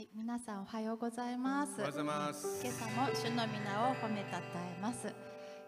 [0.00, 1.74] はい、皆さんおはようございます。
[1.76, 5.12] おはようございます今朝も主の皆を褒めたたえます。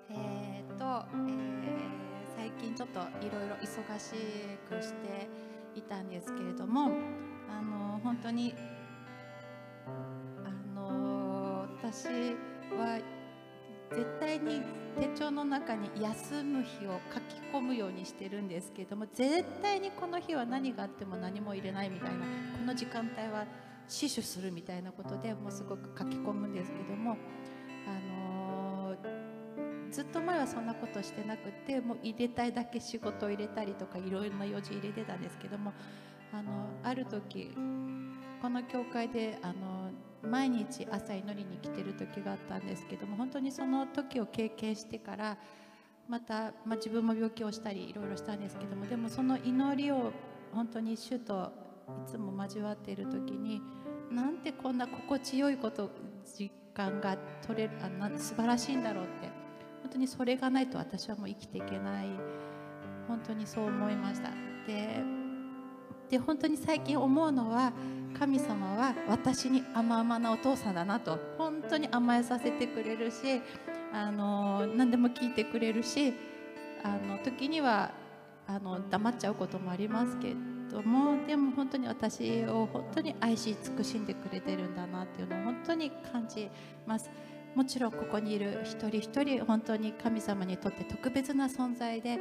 [0.08, 1.72] えー、と、えー
[2.34, 4.14] 最近ちょっといろいろ忙し
[4.70, 5.28] くして
[5.74, 6.92] いたんですけれども、
[7.50, 8.54] あの本当に
[10.46, 13.00] あの私は
[13.90, 14.62] 絶対に
[14.98, 22.24] 手帳の中に休む日を書き込むようにしてるんですけれども絶対にこの日は何があっても何も入れないみたいな
[22.58, 23.44] この時間帯は
[23.92, 27.16] 死守するみたいなことでもうすごく書き込むんですけども、
[27.86, 29.22] あのー
[29.92, 35.74] ずっと前はそんなことしてなくてもう入れたいだけ仕事を入れたりとかいろいろな用事入れてたんですけども
[36.32, 36.50] あの
[36.82, 37.52] ある時
[38.40, 39.90] この教会であの
[40.22, 45.36] 毎日朝祈りに来てる時があったんですけども本当にその時を経験してから
[46.08, 50.12] また、まあ、自分も病気をしたりいろいろしたんですけどもでもその祈りを
[50.54, 51.52] 本当に主と
[52.06, 53.60] いつも交わっている時に
[54.12, 55.90] なんてこんな心地よいこと
[56.24, 59.42] 時間が取れるあな素晴らしいんだろうって。
[59.82, 62.06] 本当にそれがないと私はもう生きていけない。
[63.08, 64.30] 本当にそう思いました。
[64.66, 65.02] で
[66.10, 67.72] で本当に最近思うのは
[68.18, 71.18] 神様は私に甘々なお父さんだなと。
[71.38, 73.40] 本当に甘えさせてくれるし
[73.92, 76.14] あの何でも聞いてくれるし
[76.84, 77.90] あの時には
[78.46, 80.51] あの黙っちゃうこともありますけど。
[80.80, 86.48] もでも本当に私を本当に愛し尽くしんでくれてるんだなっていうのを本当に感じ
[86.86, 87.10] ます。
[87.54, 92.18] もちろんここにいる一人一人本当に神様にとって特別な存在で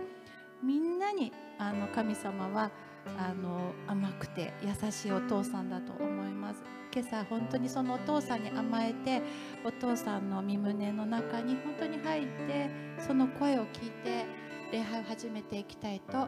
[0.62, 2.70] みんなにあの神様は
[3.18, 6.62] あの甘くて優しいお父さんだと思います。
[6.94, 9.22] 今朝本当にそのお父さんに甘えて
[9.64, 14.26] お父さんの身胸の中に本当に入ってその声を聞いて
[14.74, 16.28] 礼拝を始めていきたいと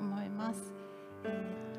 [0.00, 0.74] 思います、
[1.24, 1.71] 嗯。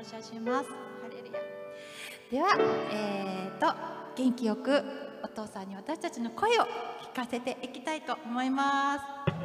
[0.00, 1.36] 感謝しますハレルヤ
[2.30, 2.56] では、
[2.90, 3.74] えーと、と
[4.16, 4.82] 元気よく
[5.22, 6.62] お父さんに私たちの声を
[7.12, 9.39] 聞かせていきたいと思います。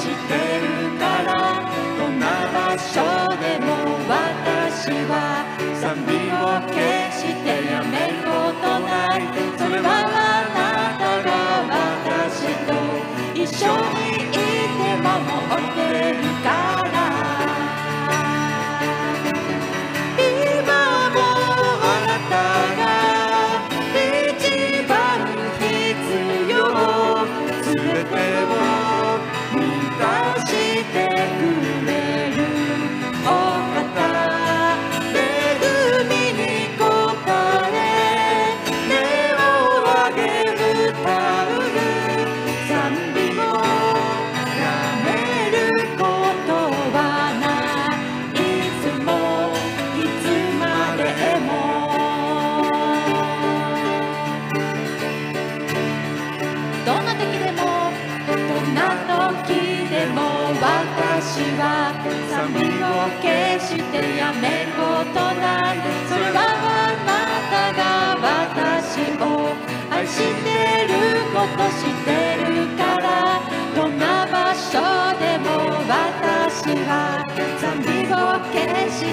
[0.00, 1.60] 知ってるから
[1.98, 3.02] どんな場所
[3.36, 3.68] でも
[4.08, 5.29] 私は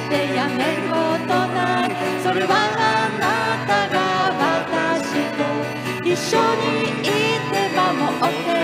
[0.08, 0.96] してやめるこ
[1.28, 1.92] とない。
[2.24, 3.26] それはあな
[3.68, 4.00] たが
[4.64, 5.44] 私と
[6.08, 6.64] 一緒に
[7.02, 7.04] い
[7.52, 8.57] て守って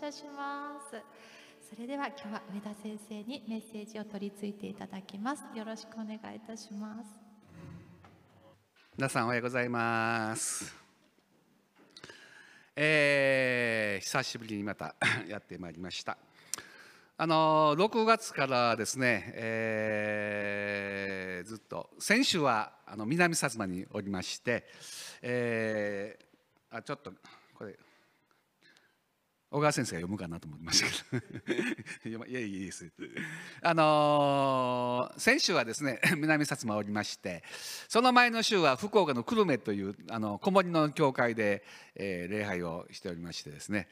[0.00, 0.96] 謝します。
[1.74, 5.44] それでは今日は上田先生にメッセージを取り付いていただきます。
[5.54, 7.10] よろしくお願いいたします。
[8.96, 10.74] 皆さんおはようございます。
[12.74, 14.94] えー、久しぶりにまた
[15.28, 16.16] やってまいりました。
[17.18, 24.66] あの6月からですね、えー、ずっと先週はあの南薩摩におりまして、
[25.20, 27.12] えー、あちょっと
[27.54, 27.76] これ
[29.52, 31.26] 小川先生が読むかなと思いましたけ
[32.08, 32.12] ど。
[32.28, 32.88] いやいやいいです。
[33.62, 37.42] あのー、先週はですね 南薩摩おりまして
[37.88, 41.64] その前の週は福岡の久留米というあの小森の教会で、
[41.96, 43.88] えー、礼拝をしておりましてですね、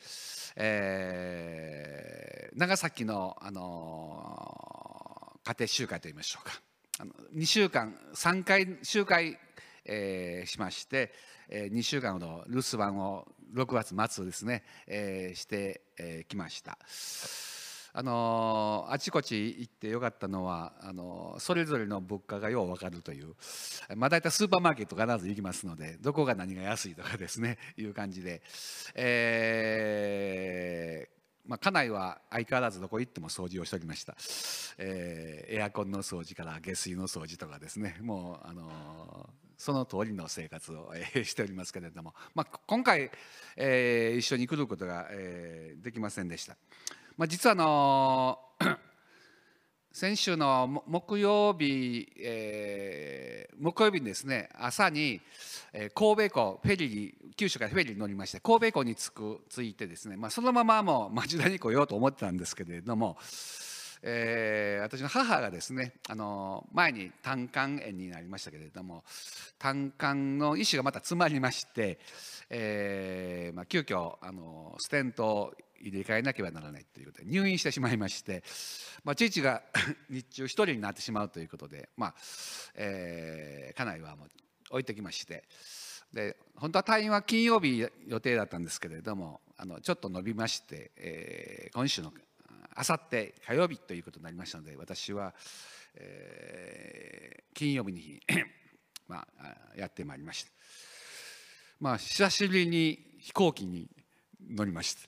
[0.55, 6.63] えー、長崎の、あのー、家庭集会といいましょうか。
[7.01, 9.39] あの2週間3回集会、
[9.85, 11.13] えー、しまして、
[11.49, 16.79] えー、2週間ほど留守番を6月末ですね、えー、してき、えー、ました。
[17.93, 23.35] あのあちこち行ってよかったのはあのそれぞれの物価がよう分かるという、
[23.97, 28.43] まあ、大体スーパーマーケット必ず行きますのでどこが何が安いとかですね いう感じで、
[28.95, 34.15] えーまあ、家内は相変わらずどこ行っても掃除をしておりました、
[34.77, 43.11] えー、エアコンの掃除から下水の掃除とかですねもうあのその通りの生活を、え しておりますけれども、まあ、今回、
[43.57, 46.57] えー、一緒に来ることが、えー、できませんでした。
[47.17, 48.39] まあ、実はあの
[49.91, 55.21] 先週の木曜日、えー、木曜日にですね朝に、
[55.73, 63.19] えー、神戸港フェリー九州からフェリーに乗りまして神戸港に着く着いてですね、まあ、そのままもう町田に来ようと思ってたんですけれども、
[64.03, 69.05] えー、私の母がですねあの前に胆管炎になりましたけれども
[69.59, 71.99] 胆管の石がまた詰まりまして、
[72.51, 78.43] えーまあ、急遽あのステントを入れ替えなければならないということで入院してしまいまして、
[79.05, 79.63] まあ、父が
[80.11, 82.15] 日中一人になってしまうということで、まあ
[82.75, 84.29] えー、家内はもう
[84.71, 85.45] 置いてきまして
[86.13, 92.13] で本当は退院は金曜日予定だったんですけれどもあのちょっと伸びまして、えー、今週の
[92.79, 95.35] あさって火曜日ということになりましたので私は、
[95.97, 98.23] えー、金曜日に
[99.09, 100.51] まあ、やってまいりました。
[101.81, 103.91] まあ久しぶりに飛行機に
[104.49, 105.01] 乗りました。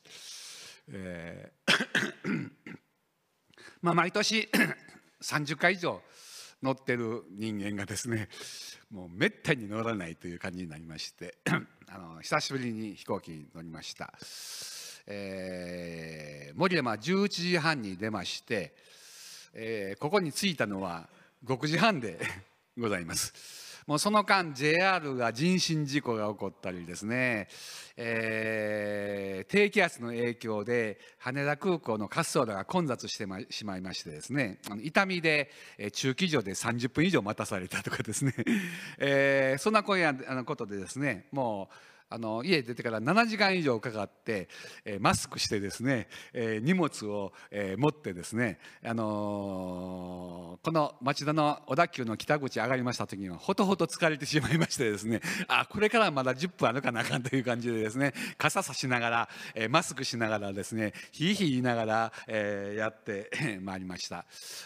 [0.89, 2.51] えー
[3.83, 4.49] まあ毎年
[5.23, 6.03] 30回以上
[6.63, 8.29] 乗ってる人間がですね
[8.91, 11.39] もうめったに乗らないという感じになりまして
[11.87, 14.13] あの久しぶりに飛行機に乗りました。
[15.13, 18.73] えー、森山11時半に出まして、
[19.53, 21.09] えー、ここに着いたのは
[21.45, 22.21] 6時半で
[22.79, 23.35] ございます。
[23.87, 27.49] もうその間 JR が人身事故が起こったりですね、
[27.97, 35.51] えー、低気圧の影響で羽田空港の滑走路が混雑してしまいましてですね痛みで
[35.93, 38.35] 中期所で30分以上待たされたとかですね、
[38.99, 44.49] えー、そんなこういうことでですねもうあの家出てから7時間以上かかって、
[44.85, 63.31] えー、マスクしてですね、えー、荷物を、えー、持ってですね、あのー、この町田の小田急の北口上がりました時にはほとほと疲れてしまいましてですねあこれからまだ10分あるかなあかんという感じでですね傘さしながら、え、マスクしながらですねひいひい言いながら、え、やって
[63.63, 64.25] まいりました、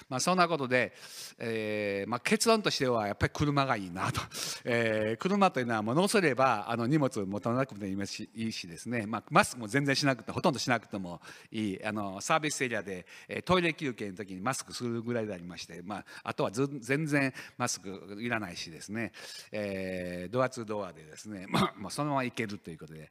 [0.08, 0.94] まあ、そんなことで、
[1.38, 4.22] えーまあ、結論としてはやっぱり車がいいなと、
[4.64, 11.20] えー、車というのはものすればあの荷物持たなくてもいいしですね、まあ、マスクも全然しなくてほとんどしなくても
[11.50, 11.84] いい。
[11.84, 13.06] あのサービスエリアで
[13.44, 19.12] トイレ休憩の時にマスクするぐらいでありまして、まあ、あとは全然マスクいらないしですね、
[19.50, 23.10] えー、ドアツードアでですね、まあ、そのまま行けるということで。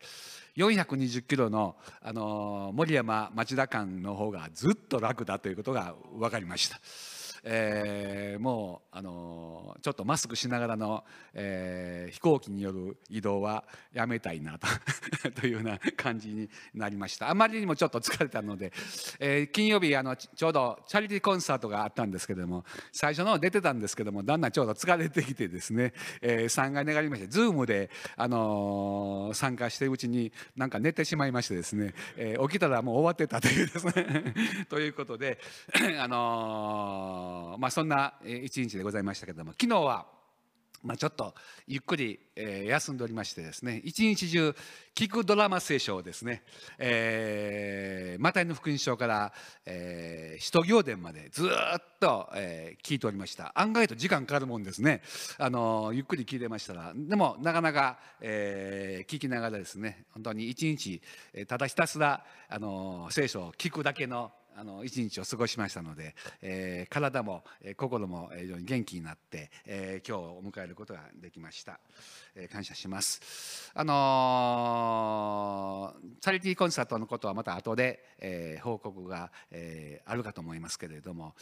[0.55, 6.79] 420キロの、あの森山町田間の方がずっと楽だということが分かりました。
[7.43, 11.03] えー、もう、あのちょっとマスクしながらの、
[11.33, 14.67] えー、飛行機による移動はやめたいなと
[15.41, 17.29] というような感じになりました。
[17.29, 18.71] あまりにもちょっと疲れたので、
[19.19, 34.33] えー、金曜日あのちょうどチャリティーコンサートがあったんですけども最初の出てたんですけどもだんだんちょうど疲れてきてですね、えー、3回願いましてズームで、あのー、参加してるうちになんか寝てしまいましてですね、えー、起きたらもう終わってたというですね
[34.69, 35.39] ということで、
[35.99, 40.05] あのーまあ、そんな一日でございましたけども昨日は
[40.83, 41.33] まあ、ちょっと
[41.65, 44.53] ゆっくり、えー、休んでおりましてですね一日中
[44.93, 46.43] 聞くドラマ聖書をですね、
[46.77, 49.33] えー、マタイの福音書から、
[49.65, 51.49] えー、使徒行伝までずっ
[52.01, 53.53] と、えー、聞いておりました。
[53.55, 55.01] 案外と時間かかるもんですね。
[55.37, 61.01] あのゆっくり聞いてましたらでもなかなか、えー、聞きながらですね本当に一日
[61.47, 71.79] ただひたすらあの聖書を聞くだけのあの一日を過ごしましたので、えー、体も、えー、心も非常に元気になって、えー、今日を迎えることができました、
[72.35, 73.71] えー、感謝します。
[73.73, 81.33] あのー、チャリティーコンサートのことはまた後で、えー、報告が、えー、あるかと思いますけれども、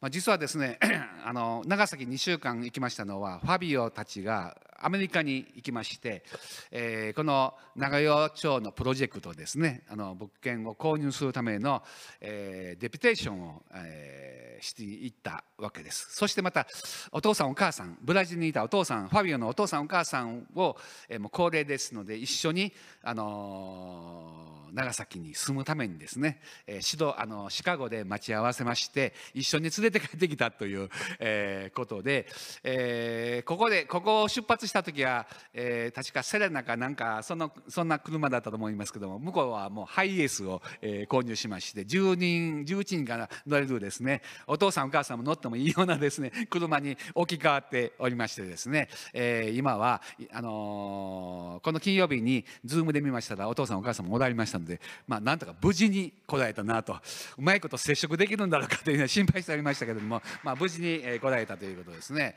[0.00, 0.78] まあ、実はですね
[1.24, 6.24] あの長崎2週間行きましたのはファビオたちがアメリカに行きまして、
[6.70, 11.82] えー、この長与町のプロジェクトですねあの物件を購入するための、
[12.20, 16.08] えー、デピテーションを、えー、していったわけです。
[16.14, 16.66] そしてまた
[17.12, 20.76] お父さんお母さんブラジルにいたお父さんファビオのお父さんお母さんを、
[21.08, 32.26] えー、もう高齢ですので一緒に、あのー長崎に住むためにですね、えー、シドあのシカゴで待ち合わせまして一緒に連れて帰ってきたという、え、ことで、
[32.62, 44.22] えー、ここでここを出発した時は、えー、確かセレナかなんかそのそんな車だったと思いますけども向こうはもうハイエースを、えー、購入しまして10人11人から乗れるですね。
[44.46, 56.96] お父さんお母さんも乗ってもいいようなですね車に置き換わっておりましてですね、えー、今はあのー、この金曜日にズームで見ましたらお父さんお母さんも戻りましたので、まあ、なんとか無事に来られたなと。
[57.38, 62.36] うまいこと接触できるんだろうかというのは心配しておりましたけれども、まあ、無事に来られたということですね。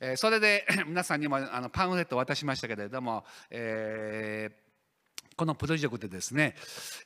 [0.00, 4.63] えそれで 皆さんにもあのパンフレットを渡しましたけれども、えー
[5.36, 6.54] このプロジェクトでですね、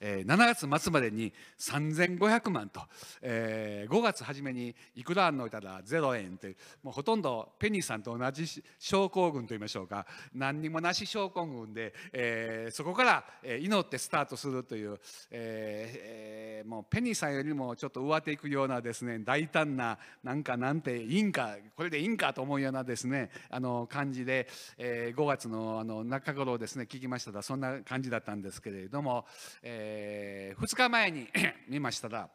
[0.00, 2.82] えー、7月末までに3500万と、
[3.22, 8.46] えー、5月初めにいくらあんのいたら0円ってもうほとんどペニーさんと同じ
[8.78, 14.98] 症候群といいましょうか何にもなし症候群で、えー、そこから、えー、祈ってスタートするという、
[15.30, 29.26] えー、もうペニーさんよりもちょっと上手いくようなですね大胆ななんかなんていいんかこれでいいんかと思うようなですねあの感じで、えー、5月のあの中頃ですね聞きましたらそんな感じだったんですけれども、
[29.62, 31.28] えー、2日前に
[31.68, 32.28] 見ましたら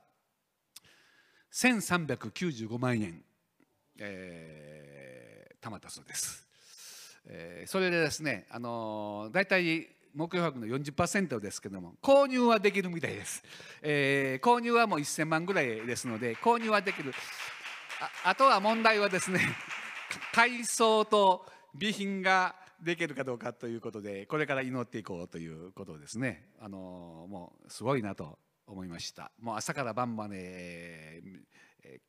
[1.51, 3.23] 1395万円、
[3.99, 6.47] えー、たまったそうです、
[7.25, 13.43] えー、それでですね、あのー、大体目標額の40%ですけども購入はできるみたいです、
[13.81, 17.13] えー、購入はもう1000万ぐらいですので購入はできる。
[17.99, 19.39] ああとは問題はですね
[20.33, 26.49] 改装と備品ができるかどうかということでこれから祈っていこうということですね。
[26.59, 29.31] あのもうすごいなと思いました。
[29.39, 31.99] もう朝から晩まで、えー、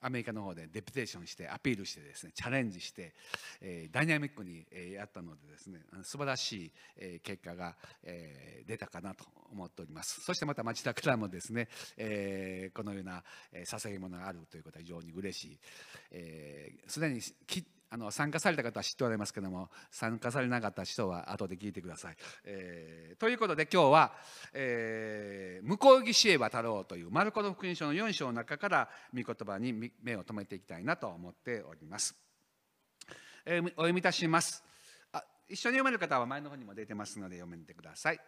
[0.00, 3.14] アメリカの方でデプテーションしてアピールしてですねチャレンジして、
[3.60, 10.20] えー、ダイナミックに、えー、やったのでですね素晴らしい、えー、結果が、えー、出たかなと思っております。
[10.20, 15.58] そしてまた町田からもですね、えー、このような、えー、捧げ物があるということは非常に嬉しい。
[16.88, 22.16] すで、えー、にきあの参加された方は知っておられますけども参加されなかった人は後で聞いてください。
[22.44, 24.14] えー、ということで今日は
[24.54, 32.16] 「えー、向こう岸へ渡ろう」というマルコの福音書の4章の中から御言葉に目を留めていきたいなと思っております。
[33.44, 34.64] えー、お読みいたします。
[35.12, 38.20] あ一緒に読める方は前の方にも出てますので読めてください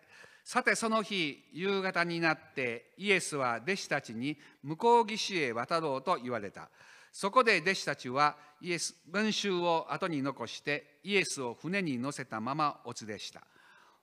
[0.45, 6.69] さてその日夕方になってイエスは弟子たちに向こう岸へ渡ろうと言われた
[7.15, 13.41] そこで弟子たちはイエス群衆を後に残してイエスを船に乗せたままお連れした。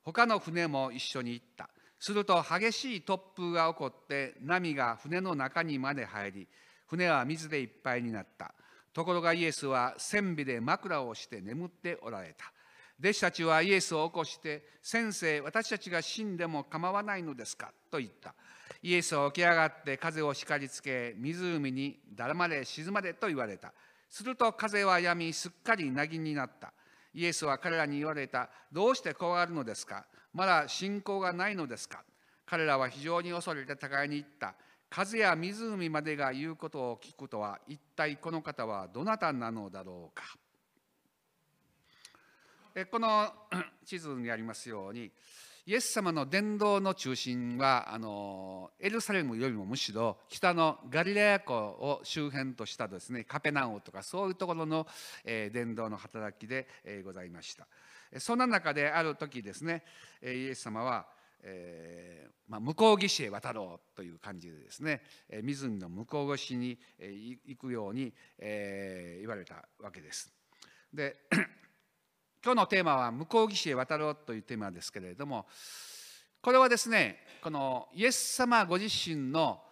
[0.02, 1.68] 他の船も一緒に行った。
[2.00, 6.48] すると激しい突風が起こって波が船の中にまで入り
[6.88, 8.54] 船は水でいっぱいになった。
[8.94, 12.50] ところがイエスは船尾で枕をして眠っておられた。
[12.98, 18.34] 弟子たちはイエスを起こして「先生私たちが死んでも構わないのですか?」と言った。
[18.82, 23.72] イエスは起き上がって風を叱りつけ湖にだらまれ沈まれと言われた。
[24.08, 26.72] すると風はやみすっかりなぎになった。
[27.14, 28.50] イエスは彼らに言われた。
[28.72, 30.04] どうして怖がるのですか？
[30.34, 32.02] まだ信仰がないのですか？
[32.44, 34.54] 彼らは非常に恐れて互いに言った。
[34.90, 40.24] 風や湖までが言うことを聞くとは一体この方はどなたなのだろうか？
[42.90, 43.32] この
[43.84, 45.10] 地図にありますように
[45.64, 54.88] イエス様の伝道の中心はあのエルサレムよりもむしろ北のガリラヤ湖を周辺としたですねカペナウとかそういうところの、
[55.24, 57.68] えー、伝道の働きで、えー、ございました
[58.18, 59.84] そんな中である時ですね
[60.20, 61.06] イエス様は
[61.44, 65.02] えーまあ、向こう岸へ渡ろうという感じでですね
[65.42, 70.32] 湖の向こう岸に行くように、えー、言われたわけです。
[70.94, 71.16] で
[72.44, 75.46] 今日のテーマは「向こう岸へ渡ろう」というテーマですけれども
[76.40, 79.62] これはですねこのイエス様ご自身の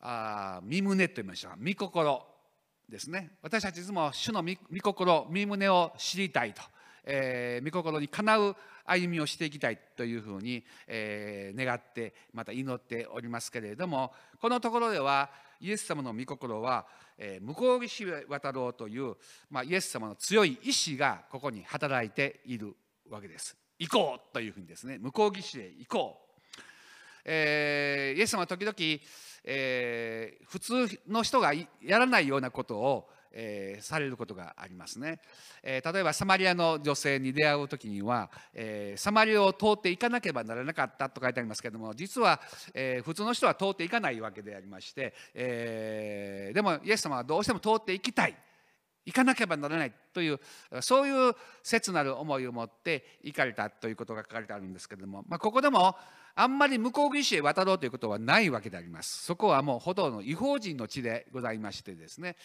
[0.00, 2.26] あ身胸といいましょう御心
[2.86, 3.38] ですね。
[3.40, 6.60] 私たちいつも主の御心身胸を知りたいと、
[7.04, 8.54] えー、御心にかなう
[8.84, 15.30] 歩みをしていきたいというふうに、えー、願ってまた祈っておりますけれどもこのところでは
[15.60, 16.86] イエス様の御心は、
[17.42, 19.14] 向こう岸へ渡ろうという、
[19.50, 22.74] まあ、イエス様の強い意志がここに働いている
[23.10, 23.56] わけです。
[23.78, 26.30] 行こうというふうにですね向こう岸へ行こう。
[27.24, 28.74] えー、イエス様は時々、
[29.44, 35.20] えー、普通の人がやらないようなことをえー、されることがありますね、
[35.62, 42.40] えー、例えばサマリアの女性に出会う時には、えー、サマリアを通っていかなければならなかったと書いてありますけれども実は、
[42.74, 48.36] え普通の人は通っていかないわけでありまして、えでもイエス様はどうしても通っていきたい。
[49.06, 50.38] 行かなければならないという
[50.80, 55.96] そういう切なる思いを持って行かれたということが書かれてあるんですけれども、まあ、ここでも
[56.34, 59.24] あんまり向こう岸へ渡ろうということはないわけであります。
[59.24, 62.36] そこはもうほとんど違法人の地でございましてですね、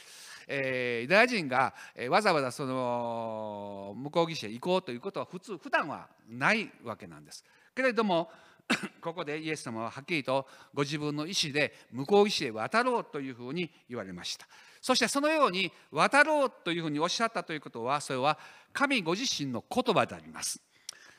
[0.47, 7.43] えー、ユダヤ人が、えー、わざわざその向こう岸へ行こうということは普通普段はないわけなんです。
[7.75, 8.31] けれども
[9.01, 14.47] ここでイエス様ははっきりとご自分の意思で向こう岸へ渡ろうというふうに言われました。
[14.81, 18.37] そしてそのように渡ろうというふうにおっしゃったということはそれは
[18.73, 20.61] 神ご自身の言葉であります。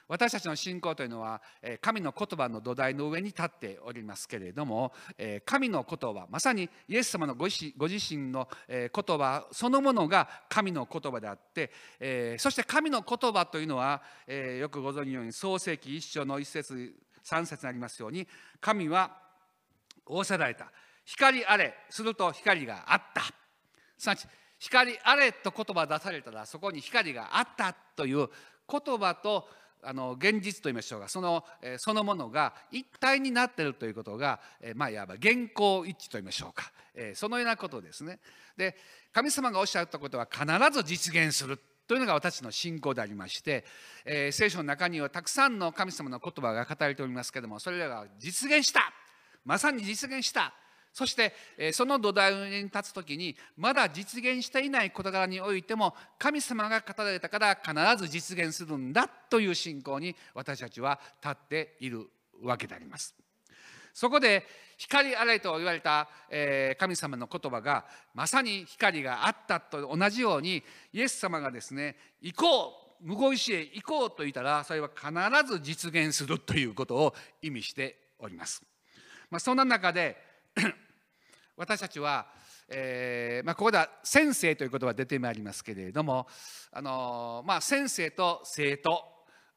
[0.09, 1.42] 私たちの信仰というのは
[1.81, 4.92] 神の言葉の土台の上に立っておりますけれども
[5.45, 14.03] 神の言葉まさにイエス様のご自身の言葉そのものが神の言葉であってそして神の言葉というのは
[14.61, 18.27] よくご存じのように創世記一章の一節三節にありますように
[18.61, 19.11] 神は
[20.07, 20.71] 仰せられた。
[21.05, 23.23] 光あれすると光があった。
[23.99, 24.27] すなわち
[24.59, 28.29] 光あれと言葉出されたらそこに光があったという
[28.69, 29.49] 言葉と
[29.87, 31.09] あの現実といいましょうか。
[31.09, 38.18] その,、えそのものが一体になってるということが、えまあいわば現行一致といいましょうか、えそのようなことですね。
[38.57, 38.77] で
[39.12, 43.64] 神様がおっしゃったことは必ず実現するというのが私の信仰でありまして、
[44.05, 48.92] え、聖書の中にはたくさんの神様の言葉が語られておりますけどもそれらが実現した。
[49.44, 50.53] まさに実現した。
[50.97, 51.35] そして
[51.75, 62.07] その土台に立つ時にまだ実現していない事柄においても神様が語られたから必ず実現するんだという信仰に私たちは立っている
[62.43, 63.15] わけであります。
[63.93, 64.47] そこで
[64.79, 66.09] 光あれと言われた
[66.79, 70.63] 神様の言葉がまさに光があったと同じように
[70.95, 75.13] イエス様がですね行こう向こう石へ行こうと言ったらそれは必
[75.47, 78.63] ず実現するということを意味しております。
[79.29, 80.17] まあ、そんな中で
[81.57, 82.27] 私たちは、
[82.69, 86.27] えーまあ、ここでは先生という言葉が出てまいりますけれども、
[86.71, 89.03] あのまあ、先生と生徒、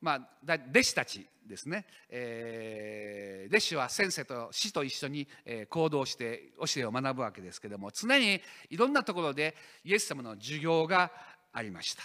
[0.02, 5.28] まあ、弟子たちですね、えー、弟子は先生と師と一緒に
[5.70, 11.12] 行動して教えを学ぶわけですけれども常にいろんなところでイエス様の授業が
[11.52, 12.04] ありました。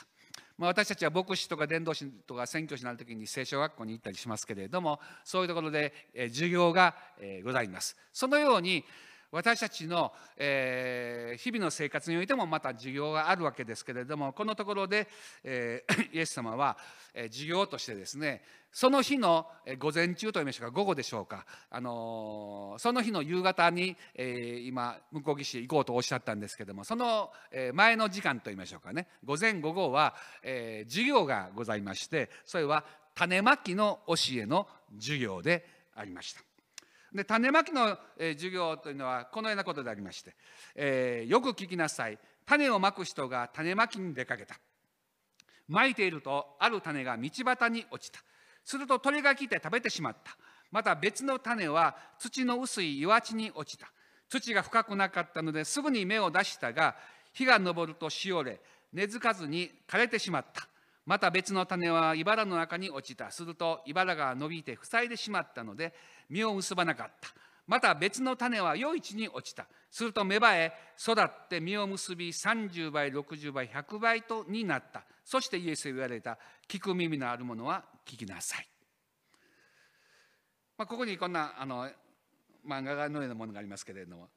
[0.57, 5.93] まあ、私たちは牧師とか伝道師とか宣教師になる時に聖書学校に行ったりしますけれどもそういうところで
[6.31, 6.97] 授業が
[7.45, 7.97] ございます。
[8.13, 8.85] そのように
[9.35, 15.09] 私たちの、えー日々の生活においてもまた授業があるわけですけれどもこのところで、
[15.43, 16.77] えー イエス様は、
[17.13, 34.69] えー授業としてですねその日の午前中と言いましょうか午後でしょうか、あのーその日の夕方に、えー今向こう岸へ行こうとおっしゃったんですけどもそのえ前の時間と言いましょうかね午前午後は、えー授業がございましてそれは種まきの教えの
[34.99, 36.54] 授業でありました。
[37.15, 40.35] で種まきの、え授業というのはこのようなことでありまして、
[40.75, 42.19] えーよく聞きなさい。
[42.45, 44.59] 種をまく人が種まきに出かけた。
[45.69, 48.21] まいているとある種が道端に落ちた。
[48.65, 50.37] すると鳥が来て食べてしまった。
[50.71, 53.91] また別の種は土の薄い岩地に落ちた。
[54.29, 56.97] 土が深くなかったのですぐに芽を出したが
[57.33, 58.61] 日が昇るとしおれ
[58.93, 60.69] 根付かずに枯れてしまった。
[61.07, 63.31] また別の種は茨の中に落ちた。
[63.31, 65.93] すると茨が伸びて塞いでしまったので
[66.29, 67.29] 実を結ばなかった。
[67.67, 69.67] また別の種は余市に落ちた。
[69.91, 75.05] すると芽生え育って実を結び30倍60倍100倍とになった。
[75.25, 76.39] そしてイエスは言われた。
[76.69, 78.69] 聞く耳のある者は聞きなさい、
[80.77, 81.89] まあ、ここにこんなあの
[82.67, 84.29] 漫画のようなものがありますけれども、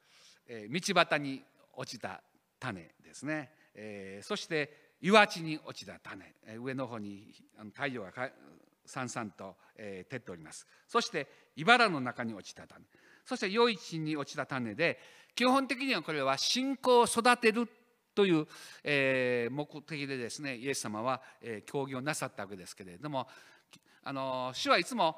[0.47, 2.21] えー道端に落ちた
[2.59, 8.29] 種ですね、えーそして岩地に落ちた種、えー上の方にあの太陽がか
[8.87, 10.65] さんさんと、えー照っております。
[10.87, 12.83] そして茨の中に落ちた種。
[13.25, 14.99] そして良い地に落ちた種で
[15.35, 17.67] 基本的にはこれは信仰を育てる
[18.15, 18.47] という、
[18.83, 23.27] えー目的でですねイエス様は、えー教義をなさったわけですけれども
[24.03, 25.17] あの主はいつも、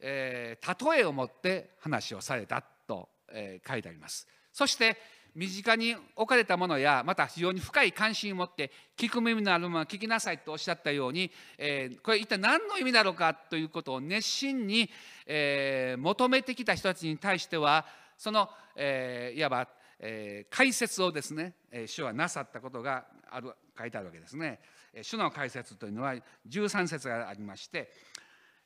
[0.00, 4.26] えー例えを持って話をされたと、えー書いてあります。
[4.52, 4.96] そして
[5.34, 14.90] 身近に置かれたものやまた非常に深い関心を持って聞く耳のあるものは聞きなさいとおっしゃったように、えーこれ一体何の意味だろうかということを熱心に、
[15.26, 21.54] えー求めてきた人たちに対してはその、えーいわば、えー解説をですね、
[21.86, 24.60] 主はなさったことがある書いてあるわけですね。
[25.02, 26.14] 主の解説というのは
[26.48, 27.90] 13節がありまして、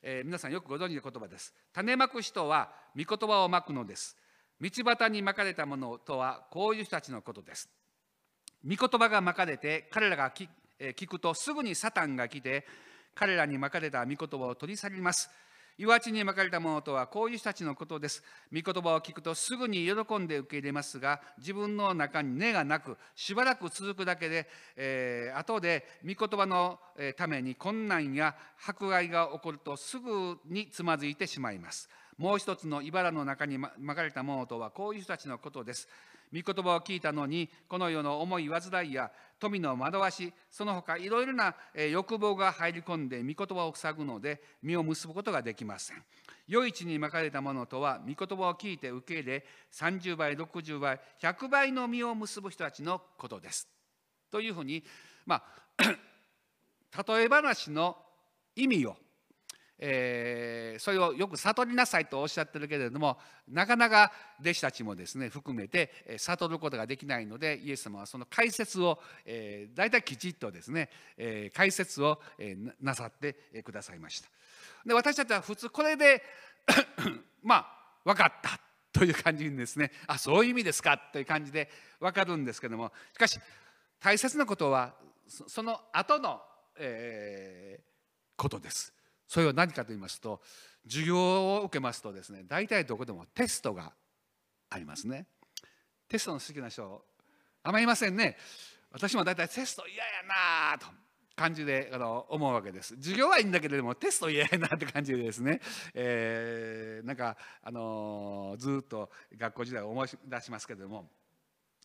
[0.01, 1.53] えー皆さんよくご存知の言葉です。
[1.73, 4.17] 種まく人は御言葉をまくのです。
[4.61, 7.69] 道端にまかれたものとはこういう人たちのことです。
[8.63, 12.65] 御言葉がまかれて彼らが聞くとすぐにサタンが来て
[13.13, 15.29] 彼らにまかれた御言葉を取り去ります。
[15.77, 18.23] 岩地にまかれたものとはこういう人たちのことです。
[18.53, 26.79] 御言葉を聞くとすぐに喜んで受け入れますが自分の中に根がなくしばらく続くだけで、えー後で御言葉の
[27.17, 31.89] ために困難や迫害が起こるとすぐにつまずいてしまいます。
[32.17, 35.87] もう一つの茨の中にまかれたものとはこういう人たちのことです。
[36.33, 41.55] 御言葉を聞いたのにこの世の重い煩いや富の惑わしその他いろいろな
[41.91, 46.03] 欲望が入り込んで御言葉を塞ぐので実を結ぶことができません
[46.51, 53.67] 余市にまかれたものとは御言葉を聞いて受け入れ30倍60倍100倍の実を結ぶ人たちのことです
[54.31, 54.83] というふうに
[55.25, 55.43] まあ
[57.13, 57.97] 例え話の
[58.55, 58.95] 意味を
[59.79, 64.11] えーそれをよく悟りなさいとおっしゃってるけれどもなかなか
[64.41, 74.29] 弟子たちもですね含めて悟ることができないのでイエス様はその解説を、えー、大体きちっとですね、えー解説を、えーなさってくださいました。
[74.85, 76.23] で私たちは普通これで
[77.43, 77.67] まあ
[78.03, 78.59] 分かった
[78.91, 83.39] という感じにですねあそういう意味ですかという感じで分かるんですけどもしかし
[83.99, 84.95] 大切なことは
[85.27, 86.41] そその後の、
[86.77, 87.95] えー
[88.37, 88.94] ことです。
[89.27, 90.41] それは何かと言いますと
[90.87, 93.93] 授業を受けますとですね大体どこでもテストが
[94.69, 95.27] ありますね。
[96.07, 97.03] テストの好きな人
[97.63, 98.37] あんまりいませんね。
[98.91, 100.11] 私も大体テスト嫌や
[100.71, 100.87] なと
[101.35, 102.95] 感じであの思うわけです。
[102.95, 105.59] 授業はいいんだけれどもテスト嫌やなって感じでですね、
[105.93, 111.09] えーなんかあのーずっと学校時代を思い出しますけれども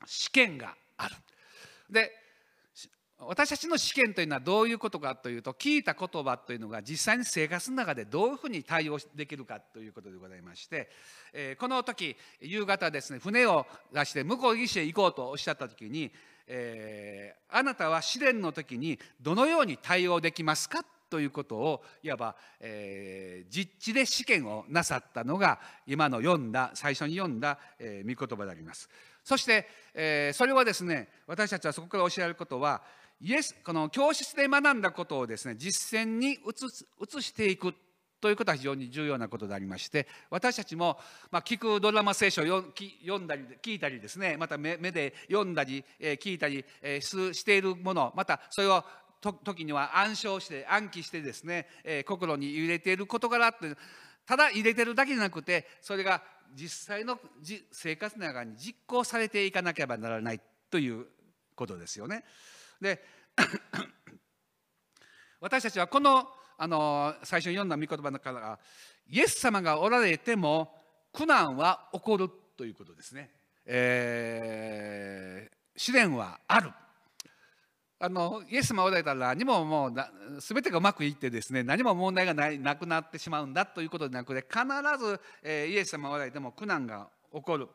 [0.07, 1.15] 試験がある。
[1.91, 2.13] で
[3.27, 10.89] 私たちの試験というのはどういうことかというと聞いた言葉というのが実際に生活の中でどういうふうに対応できるかということでございまして、
[11.35, 16.11] えーこの時夕方ですね船を出して向こう岸へ行こうとおっしゃった時に、
[16.47, 28.89] えーあなたは試練の時にどのように対応できますかということをいわば、えー実地で試験をなさったのが今の読んだ最初に読んだ、えー御言葉であります。
[29.23, 32.81] そして、えーそれはですね私たちはそこから教えられることは
[33.23, 37.75] イエスこの教室で学んだことをですね実践に移していく
[38.21, 40.99] ということは非常に重要なことでありまして私たちも、
[41.31, 48.85] まあ、聞くドラマ聖書を読んだり聞いたりですねまた目で読んだり、え聞いたり、えしているものまたそれを
[49.21, 53.75] 時には暗唱して暗記してですね、え心に入れている事柄って
[54.27, 56.23] ただ入れてるだけじゃなくてそれが
[56.55, 57.19] 実際の
[57.73, 60.41] 生活の中に実行されていかなければならない
[60.71, 61.07] という
[61.55, 62.25] ことですよね。
[62.81, 63.03] で
[65.41, 68.59] 私たちはこのあの最初に読んだ御言葉の中から
[69.09, 70.77] イエス様がおられても
[71.13, 73.31] 苦難は起こるということですね。
[73.65, 76.71] えー、試練はある。
[77.99, 79.95] あのイエス様おられたら何ももう
[80.41, 84.65] 全てがうまくいってですね何も問題がないなくなってしまうんだということでなくて必
[84.99, 87.69] ず、えー、イエス様おられても苦難が起こる。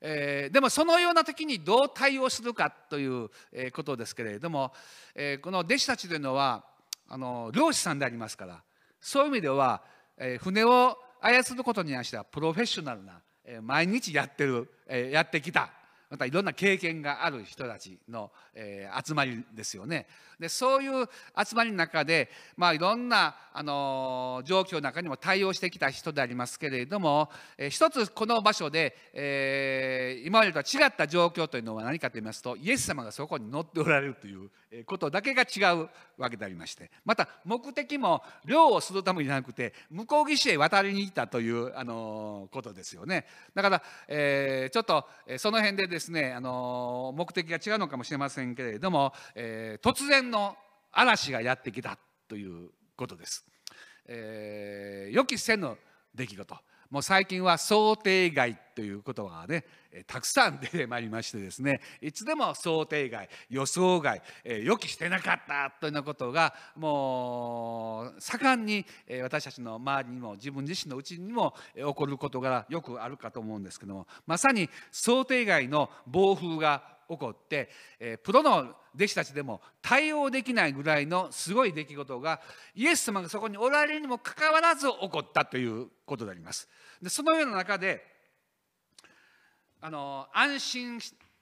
[0.00, 3.30] えー、でもそのような時にどう対応するかという、
[3.72, 4.72] ことですけれども、
[5.14, 6.64] えー、この弟子たちというのは
[7.08, 8.62] あの漁師さんでありますから
[9.00, 9.82] そういう意味では、
[10.18, 15.70] えー、船を操ることに関してはプロフェッショナルな、えー、毎日やってる、えー、やってきた。
[16.10, 20.06] またいろんな経験がある人たちの、えー、集まりですよね。
[20.38, 21.08] でそういう
[21.44, 34.50] 集まりの中で、まあ、いろんな、あの状況の中にも対応してきた人でありますけれども、えー、一つこの場所で、えー、今までとは違った状況というのは何かと言いますとイエス様がそこに乗っておられるという
[34.86, 43.26] ことだけが違うわけでありましてまた目的も漁をするためじゃなくて向こう岸へ渡りに行ったという、あのことですよね。
[43.54, 45.06] だから、えー、ちょっと
[45.38, 50.56] その辺でですね、あの目的が違うのかもしれませんけれども、えー、突然の
[50.92, 51.98] 嵐がやってきた
[52.28, 53.44] ということです。
[54.06, 55.76] えー、予期せぬ
[56.14, 56.56] 出来事
[56.90, 59.64] もう最近は想定外ということがね
[60.06, 61.80] たくさん出てまいりましてですね。
[62.00, 68.84] いつでも想定外予想外予期してなかったというようなことがもう盛んに
[69.22, 82.40] 私たちの周りにも自分自身のうちにも起こることがよくあるかと思うんですけどもまさに想定外の暴風が起こって、えプロの弟子たちでも対応できないぐらいのすごい出来事が
[82.74, 86.68] イエス様がそこにおられるにもかかわらず起こったということであります。
[87.02, 88.04] でそのような中で
[89.80, 91.00] あの安心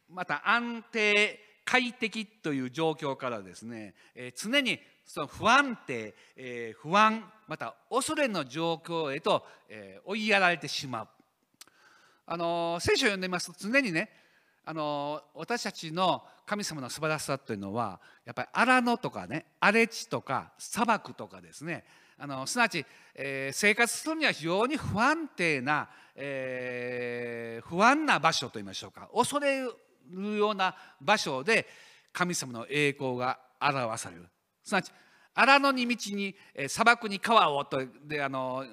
[0.08, 11.08] また安定快適という状況からですね、え常にその不安定、え不安また恐れの状況へと、え追いやられてしまう。
[12.26, 14.08] あの聖書を読んでみますと常にね
[14.64, 21.84] あの私たちの神様の素晴らしさというのはやっぱり荒野とかね荒れ地とか砂漠とかですね。
[22.18, 22.84] あのすなわち、
[23.16, 29.08] えー、生活するには非常に不安定な、えー、不安な場所といいましょうか。
[29.12, 29.62] 恐れ
[30.10, 31.66] るような場所で
[32.12, 34.28] 神様の栄光が表される。
[34.62, 34.92] すなわち
[35.34, 38.64] 荒野に道に、えー、砂漠に川をとであの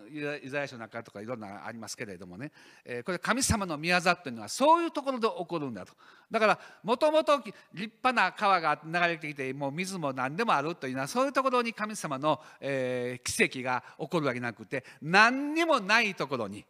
[0.43, 2.51] イザヤ書の中とかいろんなありますけれどもね、
[2.84, 5.93] えー、これ神様の宮座というのはそういうところで起こるんだと。
[6.30, 16.66] だからもともと立派な川が流れてきてもう水も何でもあるというのはそういうところに神様の、えー、奇跡が起こるわけなくて何にもないところに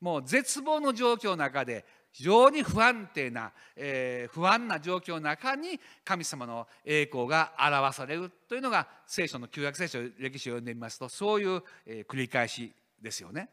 [0.00, 1.84] もう絶望の状況の中で
[2.14, 13.48] 非常に不安定な、えー、不安な状況の中に神様の栄光が表されるというのが聖書の旧約聖書歴史を読んでみますとそういう、えー、繰り返しですよね。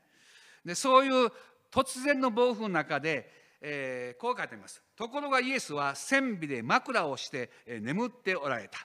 [0.64, 1.32] でそういう
[1.72, 3.32] 突然の暴風の中で、
[3.62, 4.84] えー、こう書いてあります。
[4.96, 8.78] ところがイエスは線尾で枕をして、えー、眠っておられた。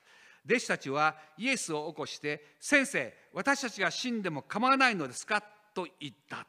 [0.46, 5.42] 弟子たちはイエスを起こして「先生私たちが死んでも構わないのですか?」
[5.74, 6.46] と言った。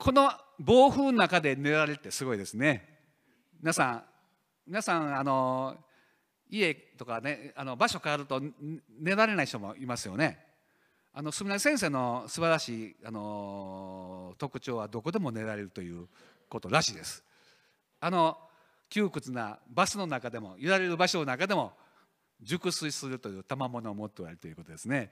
[0.00, 2.88] この暴風の中で寝られてすごいですね。
[3.60, 4.04] 皆さん
[4.66, 5.76] 皆さんあの
[6.48, 8.40] 家とかねあの場所変わると
[8.98, 10.38] 寝られない人もいますよね。
[11.12, 16.08] あの住成先生の素晴らしいあの特徴はどこでも寝られるという
[16.48, 17.22] ことらしいです。
[18.00, 18.38] あの
[18.88, 21.74] 窮屈なバスの中でも揺られる場所の中でも
[22.40, 25.10] 熟睡するという賜物を持っておられるということですね、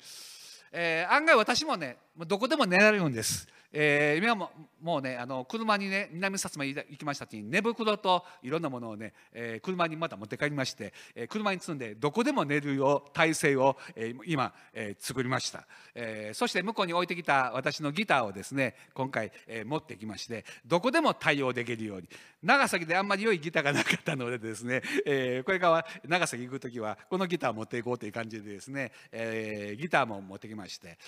[0.73, 3.47] えー、案外私もねどこでも寝られるんです。
[3.73, 4.51] えー、今も
[4.81, 22.09] もうねあの車にね南薩摩行きました時に寝袋といろんなものをね、えー、車にまた持って帰りまして、えー、車に積んでどこでも寝るよう体制を、えー、今、えー、作りました、えー、そして向こうに置いてきた私のギターをですね今回、えー、持ってきましてどこでも対応できるように。
[22.41, 30.99] 長崎であんまり良いギターがなかったのでですね、えー、これから長崎行く時はこのギターを持っていこうという感じでですね、えー、ギターも持ってきまして、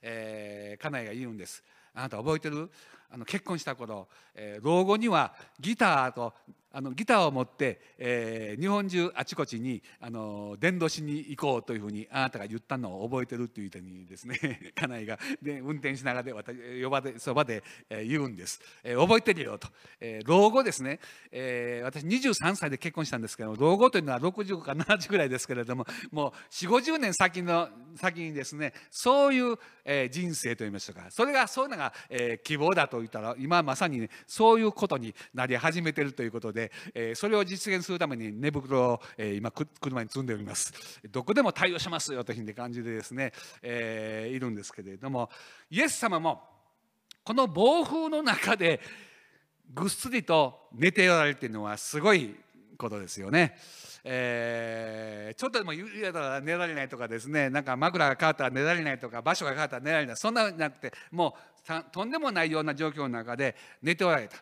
[0.00, 1.62] えー、家内が言うんです。
[1.94, 2.70] あなた覚えてる？
[3.10, 6.34] あの結婚した頃、えー、老後にはギターと
[6.72, 14.38] あのギターを持って、えー、日本中あちこちにあの伝道しに行こうというふうにあなたが言ったのを覚えてるっていう人にですね。
[14.74, 19.68] 家内がで運転しながらで私呼ばでそばで、えー、言うんです、えー、覚えてるよと、
[20.00, 21.00] えー、老後ですね、
[21.30, 31.10] えー、私23歳で結婚したんですけど老後というのは60か70ぐらいですけれどももう4 5 0年先の先にですねそういう、えー、人生といいましょうか。
[31.10, 40.72] それがそういうのが、えー、希望だと言ったら今まさに、ね、そういうことになり始めてるということで、でえ、それを実現するために寝袋を、え、今車に積んでおります
[41.10, 43.32] どこでも対応しますよという感じでですね、
[43.62, 45.30] え、いるんですけれども
[45.70, 46.42] イエス様も
[47.24, 48.80] この暴風の中で
[49.74, 52.34] ぐっすりと寝ておられているのはすごい
[52.78, 53.56] ことですよね。
[54.04, 61.36] えー、ちょっとでも揺れたら寝られないとかですねなんか枕が変わったら寝られないとか場所が変わったら寝られないそんなじゃなくても
[61.68, 64.38] うとんでもないような状況の中で寝ておられた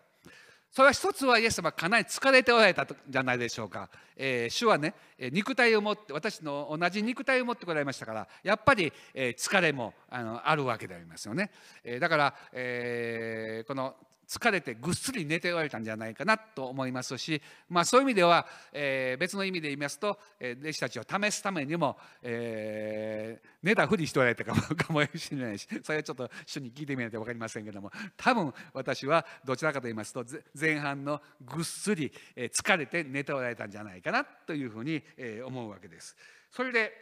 [0.77, 4.93] それは一つはイエス様かなり疲れておられたじゃないでしょうか、えー、主はね
[5.33, 11.51] 肉体を持って私の同じ肉体を持ってこられましたからやっぱり、えー、疲れもあのあるわけでありますよね、
[11.83, 13.95] えー、だから、えー、この
[14.29, 24.55] 疲れてぐっすり寝ておられたんじゃないかなと思いますし、まあ、そういう意味では、えー、別の意味で言いますと、えー、弟子たちを試すためにも、えー、寝たふりしておられたか
[24.93, 30.25] もしれないしそれはちょっと主に聞いてみないと分かりませんけども多分私はどちらかと言いますと
[30.59, 36.17] 前半のぐっすり、えー、疲れて寝ておられたんじゃないかなというふうに、えー、思うわけです。
[36.51, 36.93] それで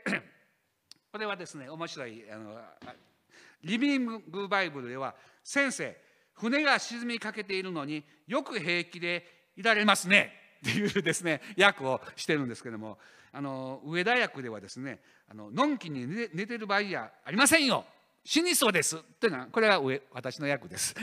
[1.13, 2.59] これはですね面白いあの
[3.63, 5.97] リビングバイブルでは先生
[6.35, 9.25] 船が沈みかけているのによく平気で
[9.57, 10.33] いられますね。
[10.61, 12.97] っていうですね訳をしてるんですけども
[13.33, 17.85] あの上田役ではですねあののんきに寝てる場合じゃありませんよ。
[18.25, 18.97] 死にそうです。
[18.97, 20.95] っていうのはこれが上私の役です。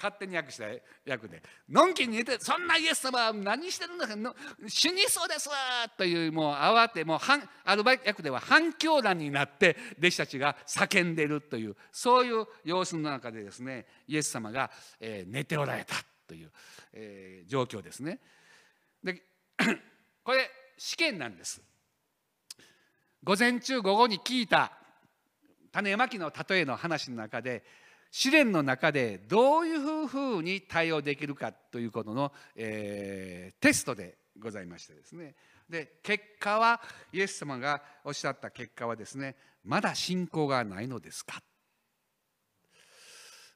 [0.00, 0.64] 勝手に訳した
[1.10, 4.34] 訳で「のんきに寝てそんなイエス様は何してるんだの
[4.66, 5.54] 死にそうですわ!」
[5.98, 7.20] というもう慌てもう
[7.64, 15.96] アルバイ訳では反響欄になって弟子たちが叫んでるというそういう様子の中でですねイエス様が、えー、寝ておられた
[16.26, 16.50] という、
[16.94, 18.20] えー、状況ですね。
[19.04, 19.22] で
[20.24, 21.60] これ試験なんです。
[23.22, 24.72] 午前中午後に聞いた
[25.72, 27.62] 種まきの例えの話の中で
[28.10, 35.34] 試練の中でどういうふうに対応できるかということの、えー、テストでございましてですね。
[35.68, 36.80] で結果は
[37.12, 41.40] イエス様がおっしゃった結果はですねまだ信仰がないのですか、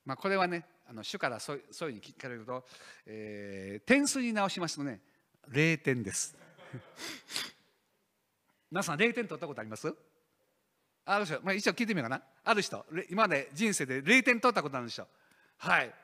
[0.05, 2.65] まあ、これはねあの主からそういうふうに聞かれると、
[3.07, 5.01] えー、点数に直しますとね
[5.51, 6.37] 0点です。
[8.71, 9.93] 皆さん0点取ったことあります？
[11.07, 12.23] ある人、まあ、一応聞いてみようかな。
[12.45, 15.07] ある人今まで人生で0点取ったことあるんでしょう
[15.59, 15.95] はい。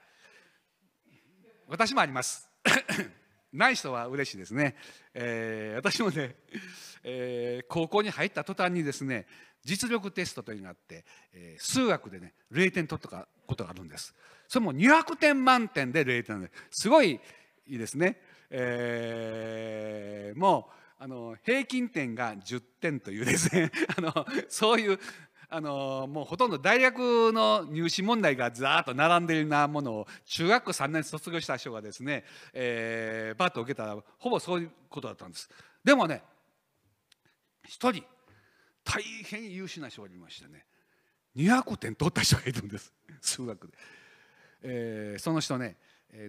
[1.69, 2.49] 私もあります。
[3.53, 4.77] ない人は嬉しいですね、
[5.13, 6.37] えー、私もね、
[7.03, 9.27] えー、高校に入った途端にですね
[9.65, 14.15] 実力テストというのがあって、えー、数学でね0点取ったことがあるんです。
[14.47, 16.51] それも200点満点で0点で。
[16.71, 17.21] すごい
[17.67, 18.21] いいですね、
[18.51, 24.99] えー、もうあの平均点が10点というですね あのそういう
[25.49, 35.49] あのもうほとんど大学の入試問題がざーっと並んでいるようなものを中学校3年卒業した人がですね、えー、バッと受けたらほぼそういうことだったんです。
[35.83, 36.23] でもね
[37.67, 38.05] 一人
[38.85, 40.67] 大変優秀な人がいましてね
[41.35, 42.93] 200点取った人がいるんです。
[43.23, 43.73] 数学で、
[44.63, 45.79] えー、その人ね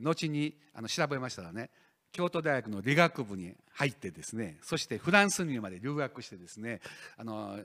[0.02, 1.72] 後にあの調べましたらね
[2.12, 6.82] 京都大学の理学部に入ってですねそしてフランスにまで留学してですね
[7.18, 7.60] あの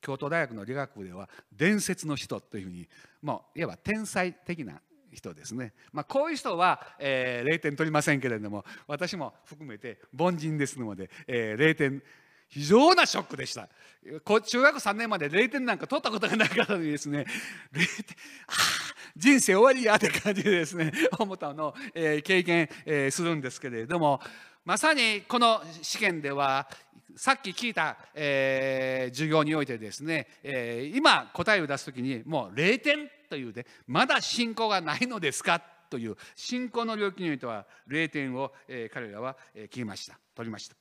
[0.00, 2.88] 京都大学の理学部では伝説の人というふうに
[3.22, 4.80] もういわば天才的な
[5.12, 12.02] 人ですね、まあ、こういう人は、えー、0点取りませんけれども私も含めて凡人ですので、えー、0点
[12.48, 13.68] 非常なショックでした。
[14.02, 17.24] 中学3年まで0点なんか取ったことがないからですね。
[17.72, 18.16] 0点
[18.48, 18.52] あ
[18.89, 24.20] あ人生終わりやって感じでですね 思ったのを、えー、経験、えー、するんですけれども
[24.64, 26.68] まさにこの試験では
[27.16, 40.18] さっき聞いた、えー、授業においてですね、えー、今答えを出す時にもう0点というでまだ信仰がないのですかという信仰の領域においては0点を、えー、彼らは、えー、切りました。
[40.34, 40.76] 取りました。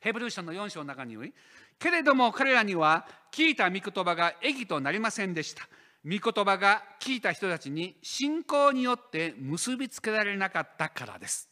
[0.00, 1.32] ヘブル書の4章の中におい
[1.78, 5.66] けれども彼らには聞いた御言葉が益となりませんでした。
[6.04, 11.50] 御言葉が聞いた人たちに信仰によって結びつけられなかったからです。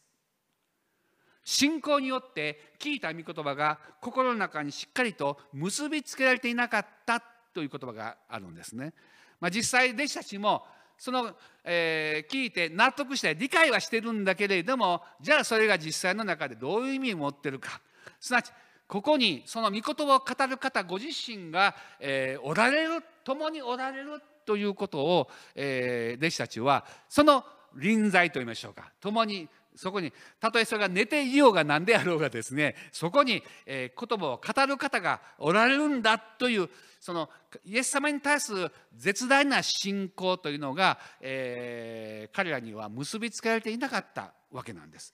[1.43, 7.23] 信仰によって聞いた御言葉が心の中にしっかりと結びつけられていなかった
[7.53, 8.93] という言葉があるんですね、
[9.39, 10.63] まあ、実際弟子たちも
[10.95, 11.31] その、
[11.63, 17.81] えー、聞いて納得して理解はしてるんだけれどもじゃあそれが実際の中でどういう意味を持ってるか。
[18.19, 18.51] すなわち
[18.87, 27.43] ここにその御言葉を語る方ご自身が、えー、おられる共におられるということを、えー、弟子たちはその
[27.75, 36.67] 臨在といいましょうか共にそこにたとえそれが寝ていようが何であろうがですねそこに、えー、言葉を語る方がおられるんだという
[36.99, 37.29] その
[37.63, 45.13] イエス様に対する絶大な信仰というのが、えー、彼らには結びつけられていなかったわけなんです。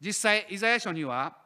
[0.00, 1.36] 実際イザヤ書には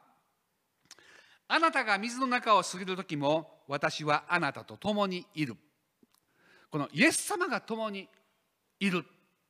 [1.47, 5.55] あなたが水の中を過ぎる時も私はあなたと共にいる
[6.69, 8.07] このイエス様が共に
[8.79, 9.05] いる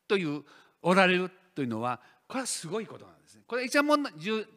[0.07, 0.43] という
[0.81, 3.43] おられるというのはこれはすごいことなんですね。
[3.47, 4.03] これ一番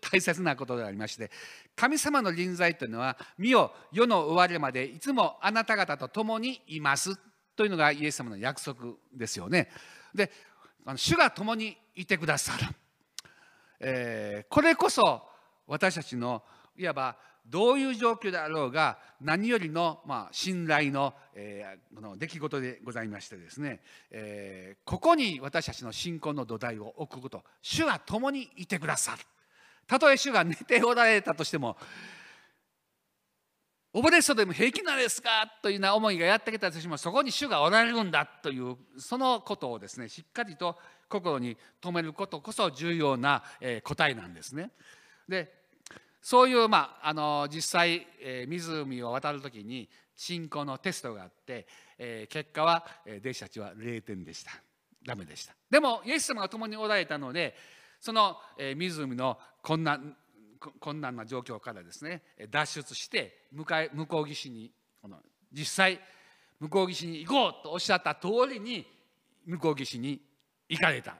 [0.01, 1.31] 大切なことでありまして
[1.77, 7.17] 神様の臨在というのは「見よ世の終わりまでいつもあなた方と共にいます」
[7.57, 9.71] というのがイエス様の約束ですよね。
[10.15, 10.31] で
[10.97, 12.67] 主が共にいてくださる、
[13.81, 15.29] えー、これこそ
[15.67, 16.43] 私たちの
[16.77, 17.17] いわば
[17.51, 23.81] どういう状況であろうが何よりの、ま、信頼の,、え、この出来事でございましてですね、
[24.11, 29.23] え、ここに私たちの信仰の土台を置くこと主が共にいてくださる
[29.87, 31.77] たとえ主が寝ておられたとしても
[33.93, 40.77] 溺れそうでも平気なんですかというような思いがやってきたとしてもそこに主がおられるんだというそのことをですねしっかりと
[41.09, 43.43] 心に留めることこそ重要な
[43.83, 44.71] 答えなんですね。
[45.29, 45.60] で
[46.21, 51.67] そういう、まあ、あの実際、えー、湖を渡る時に信仰のテストがあって、
[51.99, 54.51] えー、結果は、えー、弟子たちは0点でした
[55.07, 57.55] ダメでしたでもイエス様が共におられたので
[58.01, 60.17] その、えー、湖の困難
[60.79, 65.17] 困難な状況からですね脱出して向かい向こう岸にこの
[65.53, 66.01] 実際
[66.61, 68.87] 向こう岸に行こうとおっしゃった通りに
[69.47, 70.21] 向こう岸に
[70.69, 71.17] 行かれた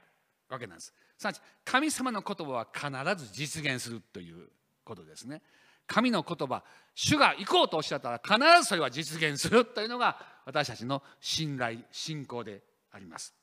[0.47, 0.93] わけなんです。
[1.17, 4.47] すなわち神様の言葉は必ず実現するという
[4.91, 5.41] ことですね。
[5.87, 6.63] 神の言葉
[6.93, 12.61] 主が行こうとおっしゃったら必ずそれは実現するというのが私たちの信頼信仰で
[12.91, 13.33] あります。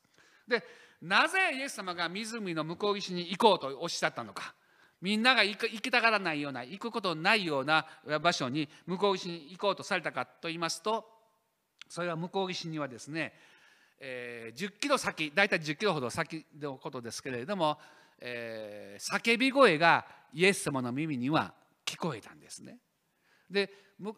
[0.47, 0.63] で
[1.01, 4.55] なぜイエス様が湖の向こう岸に行こうとおっしゃったのか
[5.01, 7.87] みんなが行きたがらないような行くことないような
[8.21, 11.05] 場所に向こう岸に行こうとされたかと言いますと
[11.89, 13.33] それは向こう岸にはですね、
[14.01, 17.79] えー、10キロ先大体10キロほど先のことですけれども、
[18.21, 21.55] えー、叫び声がイエス様の耳には
[21.85, 22.79] 聞こえたんですね。
[23.51, 23.71] で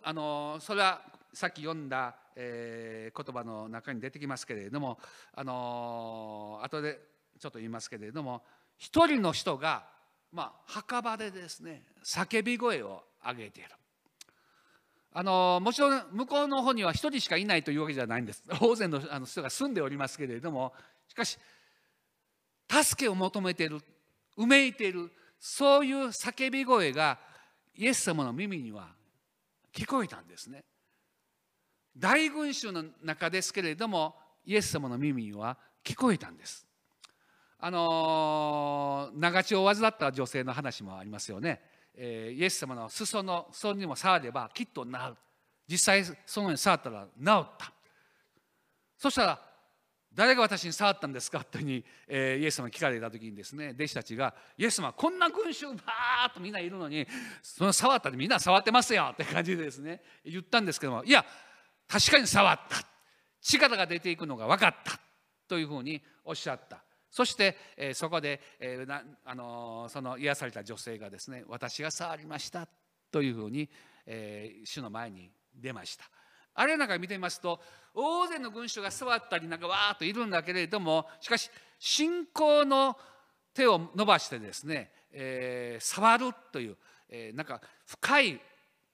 [0.03, 4.99] あのそれはさっき読んだ、えー、言葉の中に出てきますけれども
[5.33, 7.01] あの後で
[7.39, 8.43] ちょっと言いますけれども
[8.77, 9.85] 一人の人が、
[10.33, 13.71] まあ、墓場でですね叫び声を上げている。
[15.13, 20.73] あのもちろん向こうの方には一人しかいないというわけじゃないんです大勢の人が住んでおりますけれども
[21.09, 21.37] しかし
[22.71, 23.81] 助けを求めている
[24.37, 25.11] うめいている
[25.41, 27.19] そういう叫び声が
[27.75, 28.89] イエス様の耳には
[29.75, 30.65] 聞こえたんですね。
[31.97, 34.15] 大群衆の中ですけれども
[34.47, 36.67] イエス様の耳には聞こえたんです。
[37.59, 41.61] あの長血を患った女性の話もありますよね。
[41.95, 44.99] えー、イエス様の裾の裾にも触ればきっと治る。
[45.69, 47.73] 実際そのように触ったら治った。
[48.97, 49.50] そしたら
[50.13, 51.45] 誰が私に触ったんですか？
[51.45, 57.07] というふうに、えー、イエス様に聞かれた時にですね弟子たちが「イエス様こんな群衆バーッとみんないるのに
[57.43, 61.25] その触ったらみんな触ってますよ」って感じでですね言ったんですけどもいや
[61.89, 62.77] 確かに触った。
[63.43, 64.99] 力が出ていくのが分かった。
[65.49, 66.85] というふうにおっしゃった。
[67.11, 72.69] そして、えー、そこで、えーなあの、その癒された女性がですね私が触りました。
[73.11, 73.69] というふうに、
[74.07, 76.05] えー、主の前に出ました。
[76.55, 77.61] あれなんか見てみますと
[77.95, 82.97] 大勢の群衆が座ったりなんかわーっといるんだけれどもしかし信仰の
[83.55, 86.77] 手を伸ばしてですね、えー、触るという、
[87.09, 88.41] えー、なんか深い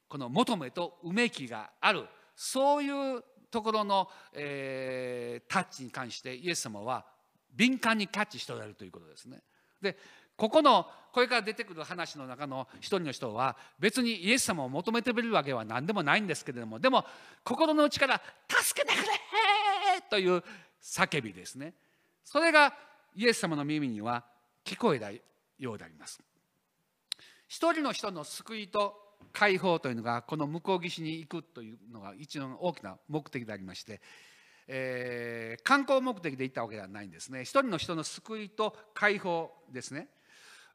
[0.09, 7.05] この求めとうめきがあるそういうところの、えー、タッチに関してイエス様は
[7.55, 9.43] 敏感にキャッチしておられるということですね。
[9.81, 9.97] で
[10.37, 17.07] ここのこれから出てくる話の中の一人の人は別にイエス様を求めてくれるわけは何でもないんですけれどもでも
[17.43, 19.09] 心の内から「助けてくれ!」
[20.11, 20.45] という
[20.83, 21.73] 叫びですね。
[22.23, 22.77] それが
[23.15, 24.25] イエス様の耳には
[24.63, 26.21] 聞こえたようであります。
[27.49, 34.01] 一人の人の救いと解放というのがこの向こう岸に行くというのが一番大きな目的でありまして、
[34.67, 37.43] えー、観光目的で行ったわけではないんですね。
[37.43, 40.09] 一人の人の救いと解放ですね。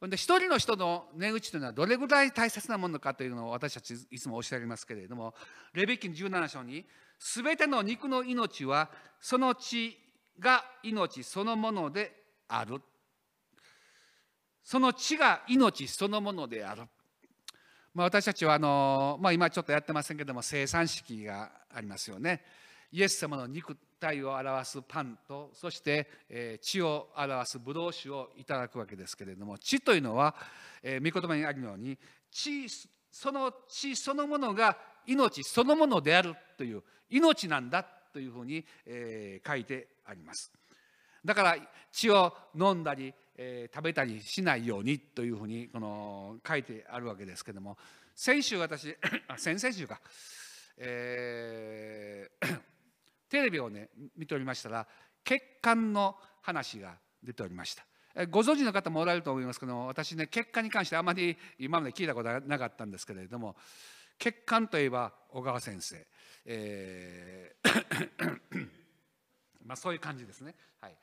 [0.10, 5.36] で一人の人の値打ちというのはどれぐらい大切なものかというのを私たちいつもおっしゃいますけれども
[5.74, 6.86] レビキン17章に
[7.20, 8.90] 「すべての肉の命は
[9.20, 9.96] その血
[10.40, 12.82] が命そのものである」
[14.64, 16.84] その血が命そのものである。
[17.94, 22.44] まあ、私たちはあの、まあ、今ちょっとやってませんけども生産式がありますよね。
[22.92, 30.36] イエス様の肉体を表すパンとそして、えー血を表すブドウ酒をいただくわけですけれども血というのは、
[30.82, 31.98] えー、御言葉にあるように
[32.32, 32.68] 血
[33.12, 34.76] その血そのものが
[35.06, 40.52] 命そのものであるという命なんだというふうに、えー書いてあります。
[41.24, 41.56] だから
[41.92, 47.78] 血を飲んだり、えー食べたりしないようにというふうにこの書いてあるわけですけども
[48.16, 48.98] 先週私
[49.30, 50.02] あ先々週か、
[50.78, 52.71] えー
[53.32, 54.86] テレビをね見ておりましたら
[55.24, 57.86] 血管の話が出ておりました。
[58.30, 63.56] ご存知の方もおられると思いますけども私ね血管に関してあまり今まで聞いたことがなかったんですけれども
[64.20, 66.06] 血管といえば小川先生、
[66.46, 68.70] えー
[69.66, 70.56] まあそういう感じですね。
[70.82, 70.98] はい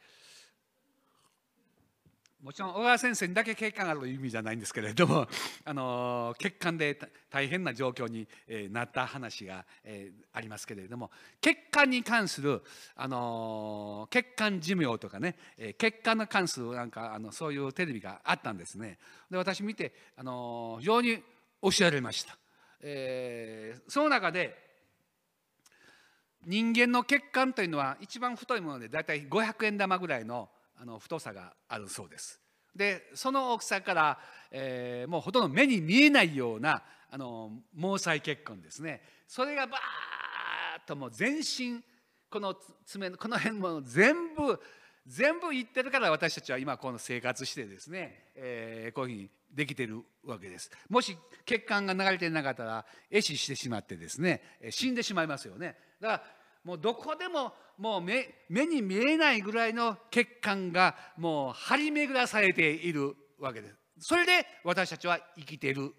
[2.42, 5.26] もちろん小川先生にだけ血管があるという意味じゃないんですけれども、
[5.64, 6.96] あの血管で
[7.28, 8.28] 大変な状況に、
[8.70, 9.66] なった話が、
[10.32, 11.10] ありますけれども
[11.40, 12.62] 血管に関する、
[12.94, 18.98] あの血管寿命とかね、えー血管の関するなんかあのそういうテレビがあったんですね。
[19.28, 21.20] で私見て、あの非常に
[21.60, 22.38] 教えられました。
[22.80, 24.68] えーその中で
[26.46, 30.48] 人間の血管というのは一番太いものでだいたい500円玉ぐらいの
[30.80, 32.40] あの太さがあるそうです。
[32.74, 34.18] でその大きさから、
[34.50, 39.02] えーもうほとんど目に見えないようなあの毛細血管ですね。
[39.26, 41.82] それがバーッともう全身
[42.30, 42.54] この
[42.86, 44.60] 爪のこの辺も全部
[45.06, 50.70] 全部いってるから私たちは今この生活してですね、えーこういうふうにできてるわけです。
[50.88, 51.16] もし
[51.46, 55.76] 血管が流れてなかったら壊死してしまってですね死んでしまいますよね。
[56.00, 56.22] だから
[56.68, 63.74] もうどこでももう目目に見えないぐらいの血管がもう張り巡らされているわけです。
[64.00, 65.94] それで私たちは生きている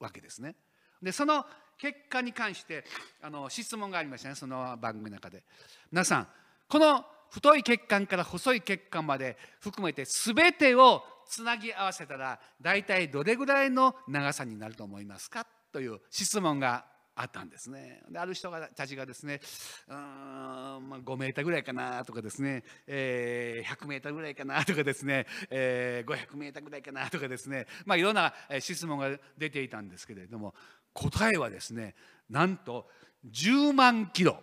[0.00, 0.54] わけですね。
[1.02, 1.44] でその
[1.76, 2.84] 血管に関して
[3.20, 5.44] あの質問がありましたねその番組の中で。
[5.92, 6.28] 皆さん
[6.66, 15.46] この太い血管から細い血管まで含めて全てをつなぎ合わせたら大体どれぐらいの長さになると思いますか？
[15.70, 16.86] という質問が
[17.20, 18.00] あったんですね。
[18.08, 19.40] である人がたちがですね
[19.88, 30.54] うん、まあ、5メーターぐらいかなとかですね、えー100メーターぐらいかなとかですね、えー500メーターぐらいかなとかですね、まあ、いろんな質問が出ていたんですけれども
[30.92, 31.96] 答えはですね
[32.30, 32.86] なんと
[33.28, 34.40] 10万キロ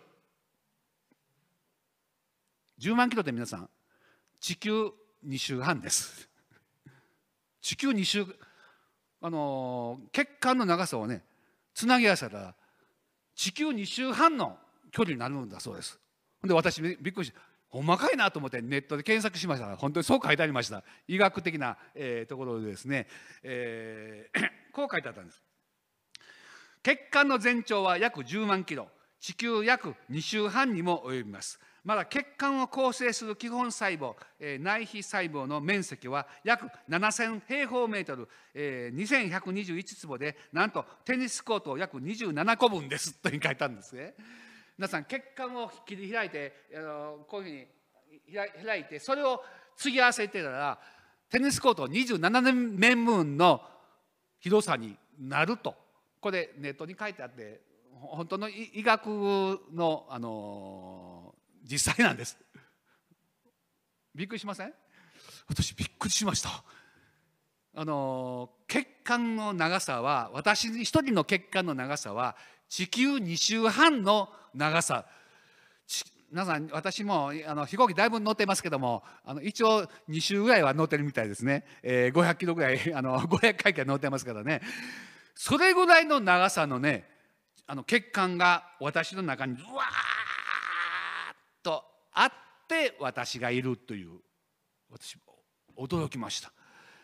[2.78, 3.70] 10万キロって皆さん
[4.38, 4.90] 地球
[5.26, 6.28] 2周半です
[7.62, 8.26] 地球2周
[9.22, 11.24] あのー血管の長さをね
[11.76, 12.54] つなぎ合わせたら
[13.36, 14.58] 地球2周半の
[14.90, 16.00] 距離になるんだそうです。
[16.42, 17.36] で私びっくりして
[17.68, 19.76] ほんまかいなと思ってネットで検索しました。
[19.76, 20.82] 本当にそう書いてありました。
[21.06, 23.06] 医学的な、えーところでですね、
[23.42, 25.42] えー こう書いてあったんです。
[26.82, 28.90] 血管の全長は約10万キロ。
[29.20, 31.58] 地球約2周半にも及びます。
[31.86, 44.14] まだ血管を構成する基本細胞、えー内皮細胞の面積は約7000平方メートル、えー2121坪でなんとテニスコート約27個分です と書いてあるんですね。
[44.76, 47.68] 皆さん血管を切り開いてあのこういう
[48.26, 49.44] ふうに開いてそれを
[49.76, 50.80] 継ぎ合わせてたら
[51.30, 53.62] テニスコート27面分の
[54.40, 55.76] 広さになると。
[56.20, 57.60] これネットに書いてあって
[57.92, 59.06] 本当の医医学
[59.72, 61.15] の、あの
[61.68, 62.38] 実際なんです。
[64.14, 64.72] びっくりしません？
[65.48, 66.62] 私びっくりしました。
[67.74, 72.36] あの血管の長さは私一人の血管の長さは
[72.68, 75.04] 地球2周半の長さ。
[75.86, 84.60] ち皆さん私もあの飛行機だいぶ乗ってますけどもあの一応2周ぐらいは乗ってるみたいですね、えー500キロぐらい あの500回から乗ってますからね。
[85.34, 87.08] それぐらいの長さのね
[87.66, 90.15] あの血管が私の中にうわー
[92.16, 92.32] あっ
[92.66, 94.10] て私がいるという
[94.90, 95.16] 私
[95.78, 96.52] 驚きました。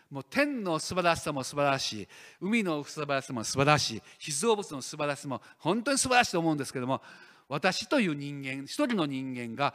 [0.09, 2.07] もう天の素晴らしさも素晴らしい
[2.39, 7.01] 海の素晴らしさも素晴らしい被造物の素晴らしさも本当に素晴らしいと思うんですけども
[7.47, 9.73] 私という人間一人の人間が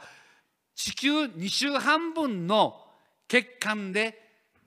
[0.75, 2.79] 地球2周半分の
[3.27, 4.17] 血管で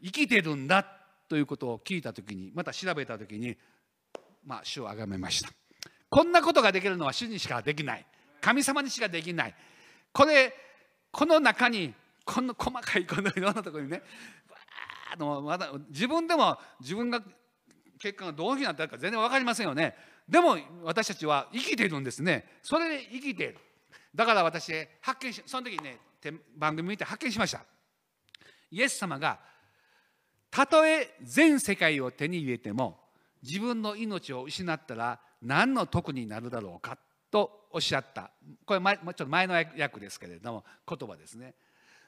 [0.04, 0.84] 生きてるんだ
[1.26, 3.56] ということを聞いた時にまた調べた時に
[4.44, 5.48] まあ主を崇めました。
[6.10, 8.04] こんなことができるのは主にしかできない。
[8.42, 9.54] 神様にしかできない。
[10.12, 10.54] これ
[11.10, 11.94] この中に
[12.24, 17.22] この細かいこのいろんなところにねわーっとまだ自分でも自分が
[17.98, 19.94] 血管がどういうふうになってるか全然分かりませんよね。
[20.28, 22.44] でも私たちは生きているんですね。
[22.62, 23.58] それで生きている。
[24.14, 25.98] だから私発見しその時にね
[26.56, 27.64] 番組見て発見しました。
[28.70, 29.38] イエス様が
[30.50, 32.98] たとえ全世界を手に入れても
[33.42, 36.98] 自分の命を失ったら何の得になるだろうか
[37.30, 38.30] とおっしゃった。
[38.64, 41.54] これ前ちょっと前の訳ですけれども言葉ですね。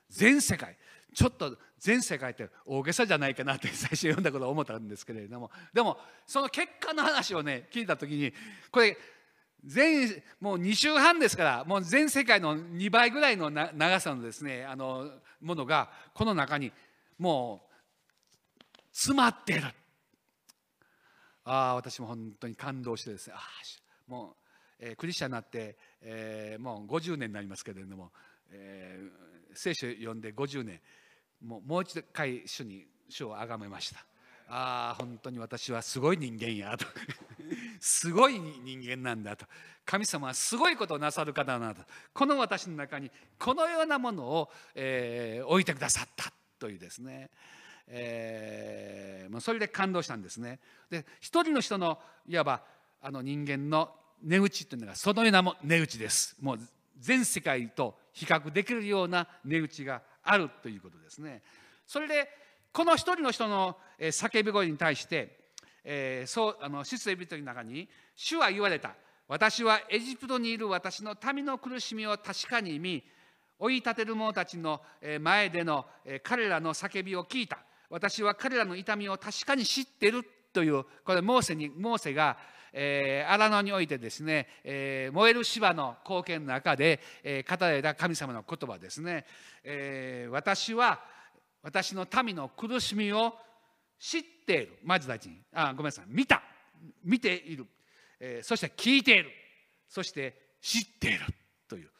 [0.08, 0.76] 全世界。
[1.14, 5.50] ちょっと全世界って大げさじゃないかなって 最初読んだことを思ったんですけれども。
[5.72, 8.32] でもその結果の話をね聞いた時に
[8.70, 8.96] これ
[9.64, 15.10] 全もう2週半ですからもう全世界の2倍ぐらいの長さのですねあの
[15.40, 16.72] ものがこの中に
[17.18, 17.74] もう
[18.92, 19.62] 詰まってる。
[21.44, 23.34] ああ私も本当に感動してですね。
[23.36, 24.43] ああもう、
[24.92, 28.12] え、クリスチャンになって、えー、もう50年になりますけれども、
[28.50, 29.10] えー、
[29.54, 30.80] 聖書読んで50年
[31.44, 34.04] もうもう一回主に主を崇めました。
[34.46, 36.86] ああ本当に私はすごい人間やと。
[37.80, 39.46] すごい人間なんだと。
[39.84, 41.82] 神様はすごいことをなさる方だなと。
[42.12, 47.30] この私の中にこのようなものを、えー、置いてくださったというですね、
[47.86, 50.60] えー、それで感動したんですね。
[50.90, 52.64] で一人の人のいわば
[53.00, 53.94] あの人間の
[54.24, 56.36] 値打ちというのがそのような値打ちです。
[56.40, 56.60] もう
[56.98, 61.42] 全世界と比較できるような値打ちがあるということですね。
[61.86, 62.28] それで
[62.72, 65.38] この一人の人の叫び声に対して、
[65.84, 68.94] えー、そうあの出エビトの中に主は言われた
[69.28, 73.04] 私はエジプトにいる私の民の苦しみを確かに見
[73.58, 74.80] 追い立てる者たちの
[75.20, 75.86] 前での
[76.22, 77.58] 彼らの叫びを聞いた
[77.88, 82.36] 私は彼らの痛みを確かに知ってるというこれモーセにモーセが
[82.76, 89.24] えー、荒野においてですね、えー、燃える芝の貢献の中で、えー、語られた神様の言葉ですね、
[89.62, 91.00] えー、私は
[91.62, 93.34] 私の民の苦しみを
[93.98, 94.78] 知っている。
[94.82, 96.04] まず大事にあごめんなさい。
[96.08, 96.42] 見た。
[97.04, 97.66] 見ている、
[98.20, 99.30] えー、そして聞いている。
[99.88, 101.20] そして知っている。
[101.68, 101.90] という、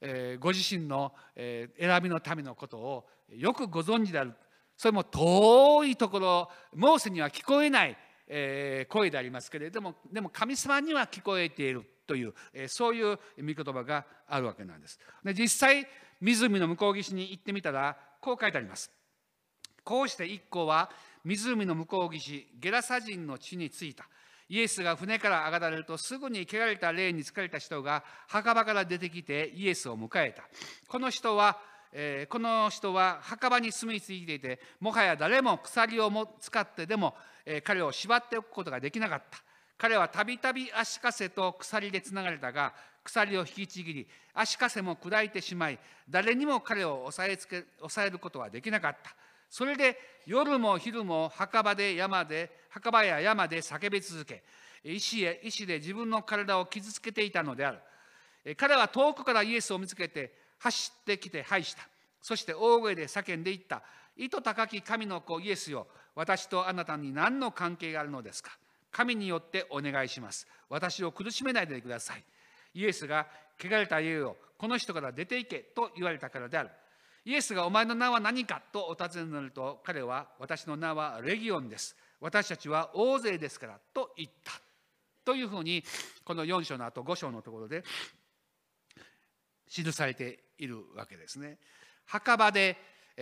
[0.00, 4.32] えー、ご自身の、えー、選びのためのことをよくご存知である。
[4.76, 7.98] それも遠いところモーセには聞こえない、
[8.32, 14.98] えー、声でありますけれどもでも神様には聞こえているという、えー、そういう御言葉があるわけなんです。
[15.24, 15.86] で実際
[16.20, 18.90] 湖の向こう岸に行ってみたらこう書いてあります。
[19.82, 20.90] こうして一行は
[21.24, 24.04] 湖の向こう岸ゲラサ人の地に着いた
[24.48, 30.42] イエスが船から上がられるとすぐに汚れた霊に疲れた人が墓場から出てきてイエスを迎えた
[30.88, 31.58] この人は、
[31.92, 37.14] えー、この人は墓場に住み着いていてもはや誰も鎖をも使ってでも、
[37.64, 39.38] 彼を縛っておくことができなかった。
[39.78, 45.78] 彼はたびたび足かせと鎖でつながれたが鎖を引きちぎり足かせも砕いてしまい
[46.08, 49.14] 誰にも彼を押さえつけ抑えることはできなかった。
[49.48, 54.44] それで夜も昼も墓場で山で墓場や山で叫び続け
[54.84, 57.78] 石へ石で自分の体を傷つけていたのである。
[58.56, 61.82] 彼は遠くからイエスを見つけて走ってきて拝した。
[62.22, 63.82] そして大声で叫んでいった。
[64.16, 65.86] 糸高き神の子イエスよ。
[66.14, 68.50] 私とあなたに何の関係があるのですか
[68.90, 70.46] 神によってお願いします。
[70.68, 72.24] 私を苦しめないでください
[72.74, 73.26] イエスが
[73.58, 76.70] 汚れた家をこの人から出て行けと言われたからである
[77.24, 81.96] イエスがお前の名は何かとお尋ねになると彼は私の名はレギオンです。
[82.20, 84.52] 私たちは大勢ですからと言った。
[85.24, 85.84] というふうに
[86.24, 87.84] この4章の後5章のところで
[89.68, 91.58] 記されているわけですね
[92.06, 92.76] 墓場で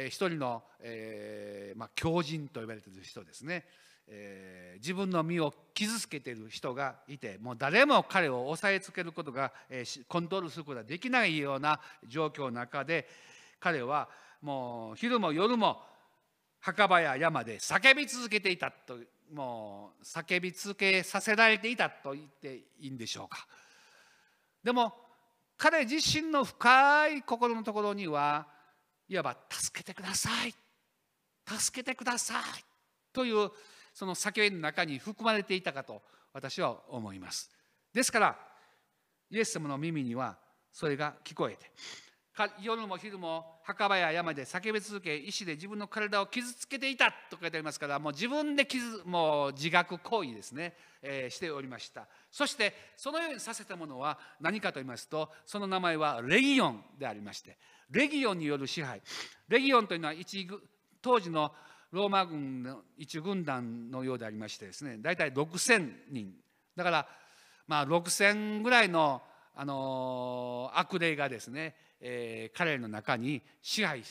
[0.06, 3.64] 一人の、えーまあ、狂人と呼ばれている人ですね、
[4.06, 13.08] えー、自分の身を傷つけている人がいてもう誰も彼を押さえつけることが、えー、コントロールすることができないような状況の中で、
[13.60, 14.08] 彼は
[14.40, 15.82] もう昼も夜も
[16.60, 18.96] 墓場や山で叫び続けていたと
[19.32, 23.46] もう叫び続けさせられていたと言っていいんでしょうか。
[24.62, 24.94] でも
[25.56, 28.46] 彼自身の深い心のところには
[29.08, 30.54] いわば「助けてください」
[31.48, 32.64] 「助けてください」
[33.12, 33.50] という
[33.94, 36.02] その叫びの中に含まれていたかと
[36.32, 37.50] 私は思います。
[37.92, 38.38] ですから
[39.30, 40.38] イエス様の耳には
[40.70, 41.72] それが聞こえて
[42.60, 52.06] 夜も昼も墓場や山で叫び続け石で自分の体を傷つけていたと書いてありますからもう自分で傷もう自覚行為ですね、えー、しておりました。
[52.30, 57.56] そしてそのようにさせたものは何かと言いますとその名前はレギオンでありまして
[57.90, 59.00] レギオンによる支配。
[59.48, 60.46] レギオンというのは一
[61.00, 61.52] 当時の
[61.90, 66.34] ローマ軍の一軍団のようでありましてですね大体6,000人。
[66.76, 67.08] だから
[67.66, 69.22] まあ6,000ぐらいの、
[69.54, 74.02] あのー、悪霊がですねえー、彼の中に支配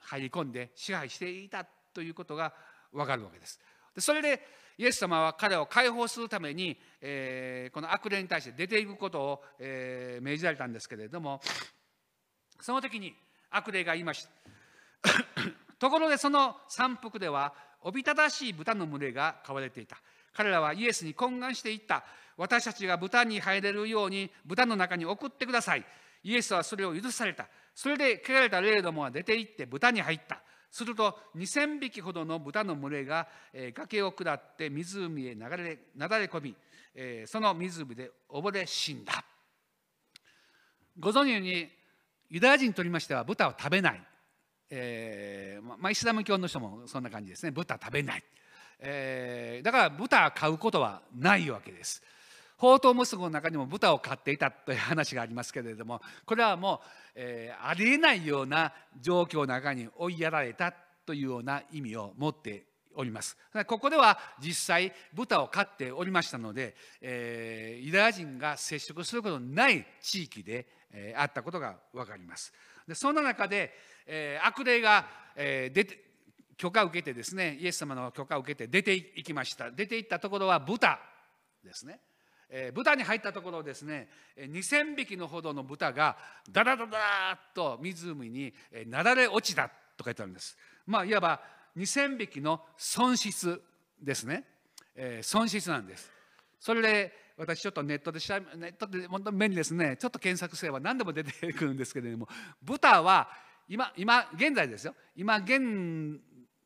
[0.00, 2.52] 入り込んで支配していたということが
[2.92, 3.60] 分かるわけです。
[3.94, 4.40] でそれで
[4.78, 11.40] イエス様は彼を解放するために、えー、この悪霊に対して出ていくことを、えー、命じられたんですけれども
[12.60, 13.14] その時に
[13.50, 14.30] 悪霊が言いました。
[15.78, 20.00] ところでその山腹ではおびただしい豚の群れが飼われていた。
[20.32, 22.04] 彼らはイエスに懇願していった
[22.36, 25.84] 私たちが豚に入れるように豚の中に送ってください
[26.22, 27.48] イエスはそれを許された。
[27.74, 30.42] それで汚れた霊どもは出て行って豚に入った。
[30.70, 33.26] すると2,000匹ほどの豚の群れが、
[33.74, 36.56] 崖を下って湖へ流れなだれ込み、
[37.26, 39.24] その湖で溺れ死んだ。
[40.98, 41.68] ご存知のように
[42.28, 44.02] ユダヤ人にとりましては豚を食べない、
[44.70, 47.50] えーまあ、イスラム教の人もそんな感じですね。
[47.50, 48.22] 豚食べない、
[48.78, 52.02] えー、だから豚を飼うことはないわけです。
[52.60, 60.74] 宝刀息子の中にも豚を飼っていたという話がありますけれどもこれはもう、えー、ありえないような状況の中に追いやられた
[61.06, 63.38] というような意味を持っております。
[63.66, 72.52] ここでは実際豚を飼っておりましたので、えー、ユダヤ人が接触することのない地域で、えー、あったことが分かります。
[72.86, 73.72] でそんな中で、
[74.06, 76.04] えー、悪霊が、えー、出て
[76.58, 79.70] 許可を受けてですねイエス様の許可を受けて出ていきました。
[79.70, 80.98] 出ていったところは豚
[81.64, 82.00] ですね。
[82.50, 86.16] えー、豚に入ったところですね2,000匹のほどの豚が
[86.50, 88.52] ダダダダーッと湖に
[88.86, 90.56] なだれ落ちたと書いてあるんです。
[90.86, 91.40] まあいわば
[91.76, 93.62] 2,000匹の損失
[94.00, 94.44] ですね、
[94.96, 96.10] えー、損失なんです。
[96.58, 102.28] それで私ちょっとネットで調べネットで本当に便利ですねちょっと検索すれば何でも出てくるんですけれども
[102.62, 103.30] 豚は
[103.66, 106.20] 今今現在ですよ今現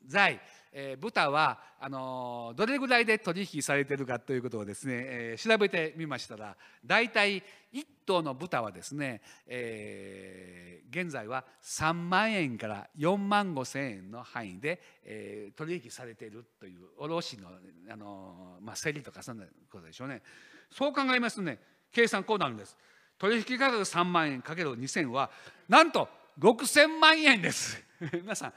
[0.07, 0.41] 在
[0.77, 17.49] えー、豚はあのー、どれぐらいで取引されてるかということをですね、えー、調べてみましたら大体1頭の豚はですね、えー、現在は3万円から4万5千円の範囲で、えー、取引されているという卸の、
[17.91, 20.23] あのーまあ、競りとかそんなことでしょうね。
[20.71, 21.59] そう考えますとね
[21.93, 22.77] 計算こうなるんです。
[23.17, 25.31] 取引価格3万円かける2000は
[25.69, 26.09] なんと
[26.41, 27.81] 6000万円です。
[28.13, 28.53] 皆さん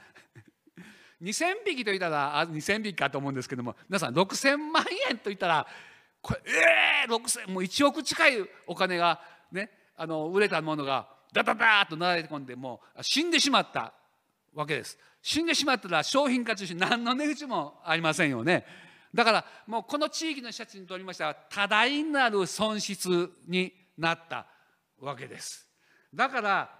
[1.22, 5.66] 2,000匹といったらあ2,000匹かと思うんですけども皆さん6,000万円といったら
[6.20, 8.32] これえー、6,000もう1億近い
[8.66, 9.20] お金が
[9.52, 13.92] ねあの売れたものがダダダーッと流れ込んでもう死んでしまった
[14.54, 14.98] わけです。
[15.20, 18.64] 死んでしまったら商品化中止何の値打ちもありませんよね。
[19.14, 24.46] だからもうこの地域の人たちにとりましては多大なる損失になった
[25.00, 25.66] わけです。
[26.14, 26.70] だから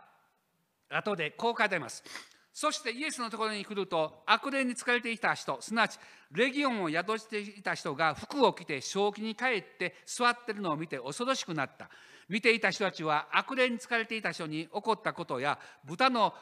[0.90, 2.02] 後でこう書いてあります。
[2.60, 5.96] そしてイエスのところに来ると悪霊に疲れていた人すなわち
[6.32, 11.88] レギオンを宿していた人が服を着て正気に帰って座ってるのを見て恐ろしくなった。
[12.28, 16.34] 見ていた人たちは悪霊に疲れていた人に起こったことや豚の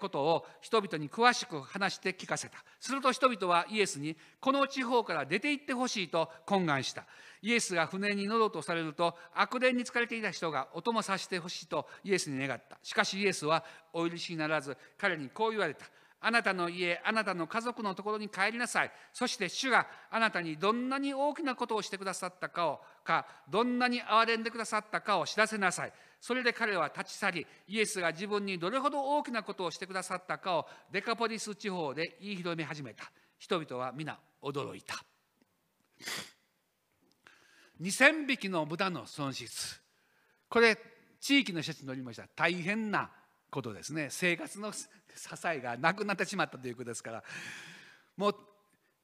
[0.00, 2.58] ことを人々に詳しく話して聞かせた。
[2.80, 7.04] すると人々はイエスにこの地方から出て行ってほしいと懇願した。
[7.42, 12.78] イエスが船に乗ろうとされると悪霊に疲れていた人がお供させてほしいとイエスに願った。
[12.82, 15.84] しかしイエスはお許しにならず彼にこう言われた。
[16.26, 18.90] あなたの家あなたの家族のところに帰りなさい。
[19.12, 25.92] そして主があなたにどんなに大きなことをしてくださったかをかどんなに憐れんでくださったかを知らせなさい。
[26.22, 33.04] それで彼は立ち去りイエスが自分にどれほど大きなことをしてくださったかをデカポリス地方で言い広め始めた。
[33.38, 35.04] 人々は皆驚いた。
[37.82, 39.78] 2,000匹の豚の損失。
[40.48, 40.78] これ
[41.20, 42.26] 地域の人たちに乗りました。
[42.34, 43.10] 大変な
[43.54, 44.08] ことですね。
[44.10, 44.88] 生活の支
[45.46, 47.24] えがなくなってしまったということですから。
[48.16, 48.36] もう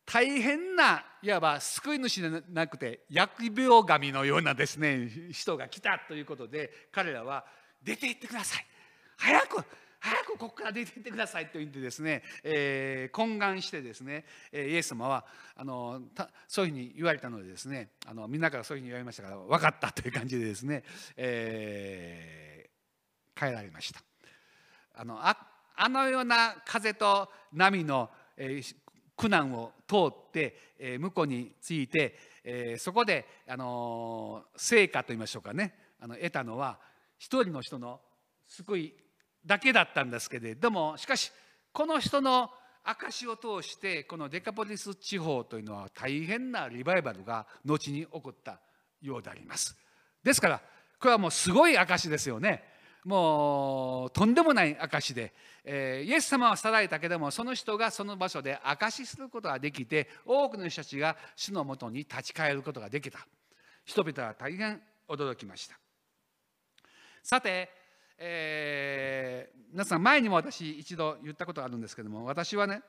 [0.05, 7.45] 大変ないわば救い主でなくて疫病神のようなですね人が来たということで彼らは
[7.81, 8.67] 出て行ってください。
[9.17, 9.65] 早く
[10.01, 11.47] 早くここから出て行ってください。
[11.47, 15.25] と言ってですね、えー、懇願してですねイエス様は
[15.55, 16.01] あの
[16.49, 20.83] そういうふうに言われたのでですねあのみんなからそういうふうに言われましたから分かったという感じでですね、
[21.17, 24.10] えー、帰られました。
[24.95, 25.37] あのあ
[25.77, 28.77] あのような風と波の、えー、
[29.17, 36.79] 苦難を通って、えー、向こうに着いて、えー、そこで、あの成果といいましょうかねあの得たのは
[37.19, 38.01] 一人の人の
[38.47, 38.95] 救い
[39.45, 41.33] だけだったんですけれどもしかし
[41.73, 42.51] この人の
[42.85, 48.59] 証を通してこのデカポリス地方というのは大変なリバイバルが後に起こった
[49.03, 49.77] ようであります。
[50.23, 50.61] ですから
[50.99, 52.65] これはもうすごい証ですよね。
[53.05, 55.33] もうとんでもない証で、
[55.65, 63.27] えー、イエス様はさられたけどもその人がその場所で証しすることができて多くの人たちが主のもとに立ち返ることができた。
[63.85, 65.79] 人々は大変驚きました。
[67.23, 67.81] さて
[68.23, 72.83] えー、皆さん前にも私一度言ったことがあるんですけども私はね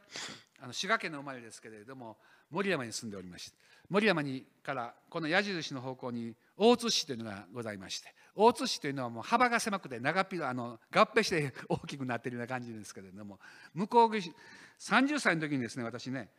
[0.61, 2.17] あの滋賀県の生まれですけれども
[2.49, 3.57] 森山に住んでおりまして
[3.89, 13.39] 森山にからこの矢印の方向に大津市というのがございまして大津市というのはもう幅が狭くて長っあの合併して大きくなっているような感じですけれども
[13.73, 14.31] 向こう岸
[14.79, 16.29] 30歳の時にですね私ね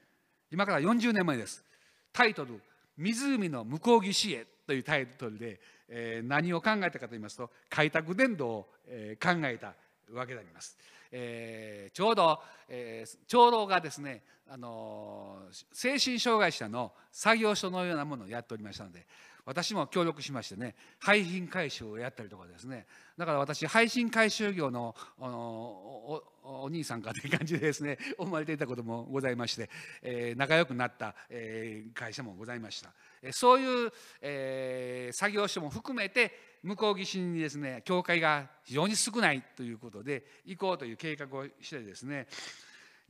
[0.51, 1.65] 今から40年前です
[2.13, 2.61] タイトル
[2.97, 9.75] 「湖の向こう岸へ」というタイトルで、えー、何を考えたかといいますと開拓伝道を、えー、考えた
[10.13, 10.77] わけであります。
[11.15, 19.07] えー、ちょうど、えー、長老がですね、あのー、精神障害者の作業所のようなものをやっておりましたので
[19.45, 22.87] 私も協力しましてね廃品回収をやったりとかですね。
[23.17, 29.71] だから私配信回収業のおお兄さんかという感じでですね 思われていたこともございまして、
[30.03, 32.93] えー、仲良くなった、えー、会社もございました、
[33.33, 42.27] そういう、えー、作業所も含めて向こう岸にですね教会が非常に少ないということで行こうという計画をしてですね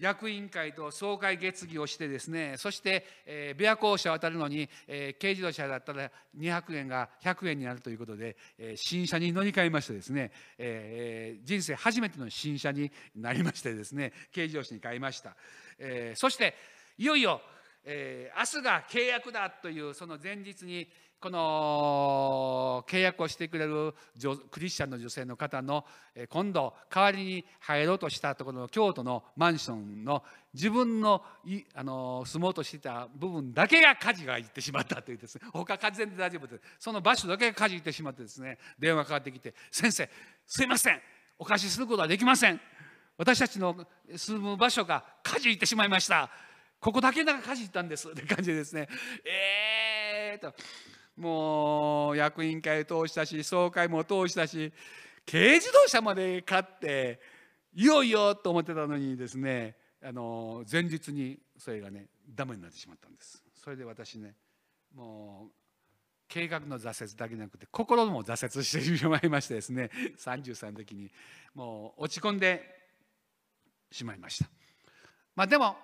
[0.02, 15.36] 役員会と総会決議をしてですねそして、えー、琵琶湖を渡るのに、えー、軽自動車だったら200円が100円になるということで、えー、新車に乗り換えましてですね、えー、人生初めての新車になりましてですね軽自動車に買いました、
[15.78, 16.54] えー、そして
[16.98, 17.40] いよいよ、
[17.84, 20.88] えー、明日が契約だというその前日に
[21.22, 23.94] この契約をしてくれる
[24.50, 25.84] クリスチャンの女性の方の
[26.28, 31.22] 今度代わりに入ろうとしたところの京都のマンションの自分の
[31.76, 35.42] あの住もうとしていた部分だけが火事がいってしまったというですね。
[35.54, 36.62] 他完全で大丈夫です。
[36.80, 38.58] その場所だけが火事いってしまってですね。
[38.76, 40.10] 電話かかってきて「先生
[40.44, 41.00] すいません。
[41.38, 42.60] お貸しすることはできません。
[43.16, 46.28] 私たちの住む場所が火事いってしまいました。
[46.80, 48.88] ここだけが火事いったんです」って感じでですね。
[49.24, 50.52] えーと。
[51.16, 54.72] もう役員会を通したし総会も通したし
[55.30, 57.20] 軽自動車まで買って
[57.74, 63.42] いよいよと思ってたのにですねあの前日にそれがねダメになってしまったんです。
[63.54, 64.34] それで私ね
[64.94, 65.52] もう
[66.28, 71.10] 計画の挫折だけじゃなくて心も挫折してしまいましてですね33の時に
[71.54, 72.62] もう落ち込んで
[73.90, 74.50] しまいました。
[75.36, 75.76] まあでも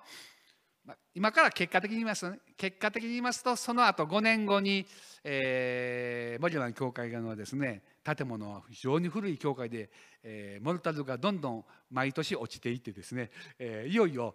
[1.15, 4.87] 今から結果的に言いますとね結果的に言いますとその後5年後に、
[5.25, 9.91] えー、モリラの教会のですね建物は非常に古い教会で、
[10.23, 14.35] えー、モルタルがどんどん毎年落ちていってですね、えー、いよいよ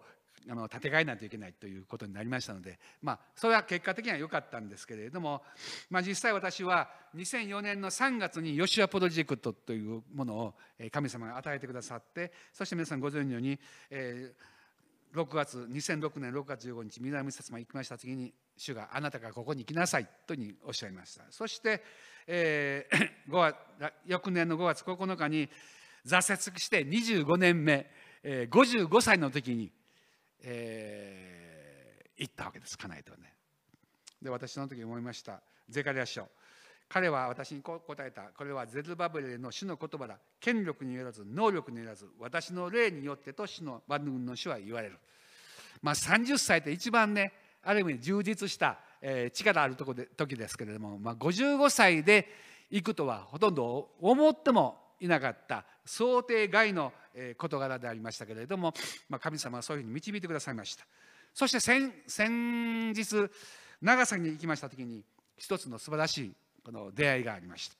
[0.50, 5.42] あの建て替えないといけないということになりましたので、まあ、それは結果的には良かったんですけれども、
[5.88, 10.54] まあ、実際私は2004年の3月にヨシアプロジェクトというものを
[10.90, 13.58] 神様が与えてくださってそして皆さんご存じのように、
[13.90, 14.53] えー
[15.14, 21.22] 6月2006年6月15日南薩摩行きました次に主があなたがここに来なさいとにおっしゃいました。
[21.30, 21.82] そして、
[22.26, 25.48] えー、 5月翌年の5月9日に
[26.04, 27.88] 挫折して25年目、
[28.22, 29.70] えー、55歳の時に、
[30.42, 32.76] えー、行ったわけです。
[32.76, 33.32] 家内とね。
[34.20, 35.40] で私その時思いました。
[35.68, 36.28] ゼカリア書。
[36.88, 38.22] 彼は私にこう答えた。
[38.36, 40.18] これはゼルバベルの主の言葉だ。
[40.40, 44.98] 権力によらず能力によらず私の霊によってと主の万軍の主は言われる。
[45.82, 47.32] まあ30歳って一番ね
[47.62, 52.28] ある意味充実した、えー、力あるとこで時ですけれども、まあ、55歳で
[52.70, 56.92] 行くとはほとんど思ってもいなかった想定外の
[57.36, 58.72] 事柄でありましたけれども、
[59.08, 60.84] まあ、神様はそういうふうに導いてくださいました。
[61.32, 63.28] そして先先日
[63.82, 65.02] 長崎に行きました時に
[65.36, 66.34] 一つの素晴らしい
[66.64, 67.76] この出会いがありました。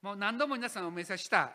[0.00, 1.52] もう何度も皆さんお見せした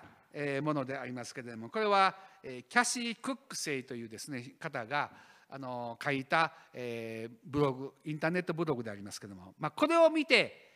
[0.62, 5.12] ものでありますけれどもこれはキャシー・クックセイというですね方が
[5.50, 10.70] あの書いたブログインターネットブログでありますけれども、まあ、これを見て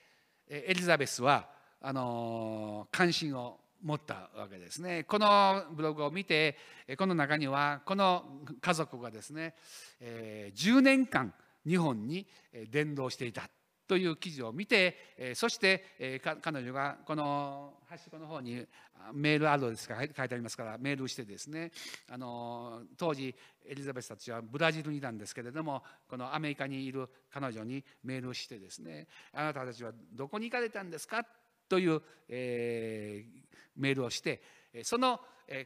[0.47, 1.47] エリザベスは
[1.81, 5.03] あの関心を持ったわけですね。
[5.03, 6.57] このブログを見て
[6.97, 8.23] この中にはこの
[8.59, 9.53] 家族がですね
[10.01, 11.33] 10年間
[11.67, 12.27] 日本に
[12.69, 13.49] 伝道していた。
[13.87, 18.65] という記事を見て、そして彼女がこの端っこの方に
[19.13, 21.71] メールアドレスが書いてありますからメールしてですね
[22.09, 31.23] あの当時エリザベスたちはブラジルにいたんですけれどもこのアメリカにいる彼女にメールしてですねあなたたちはどこに行かれたんですか？
[31.69, 33.31] という、えー、
[33.75, 34.41] メールをして
[34.83, 35.19] その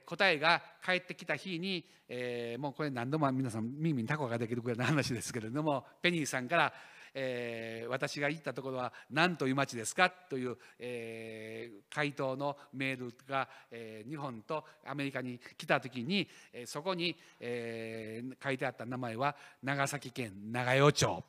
[0.06, 6.74] 答えが返ってきた日に、えー、もうこれ何度も皆さん耳にタコができるくらいの話ですけれどもペニーさんから
[7.14, 21.24] 「えー、私が行ったところは何という町ですかという、えー、回答のメールが、えー、日本とアメリカに来た時に、えー、そこに、えー、書いてあった名前は長崎県長与町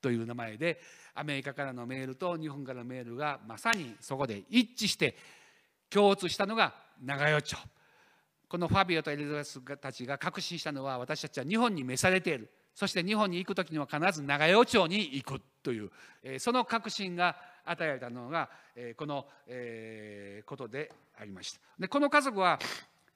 [0.00, 0.80] という名前で
[1.14, 5.16] アメリカからのメールと日本からのメールがまさにそこで一致して
[5.90, 7.56] 共通したのが長与町。
[8.48, 12.50] このファビオとエリザベスたちが確信したのは私たちは日本に召されている。
[12.78, 15.90] そして日本に行く時には必ず長与町に行くという
[16.22, 17.34] えその確信が
[17.64, 21.58] 与えられたのがえこのえことでありました。
[21.76, 22.60] でこの家族は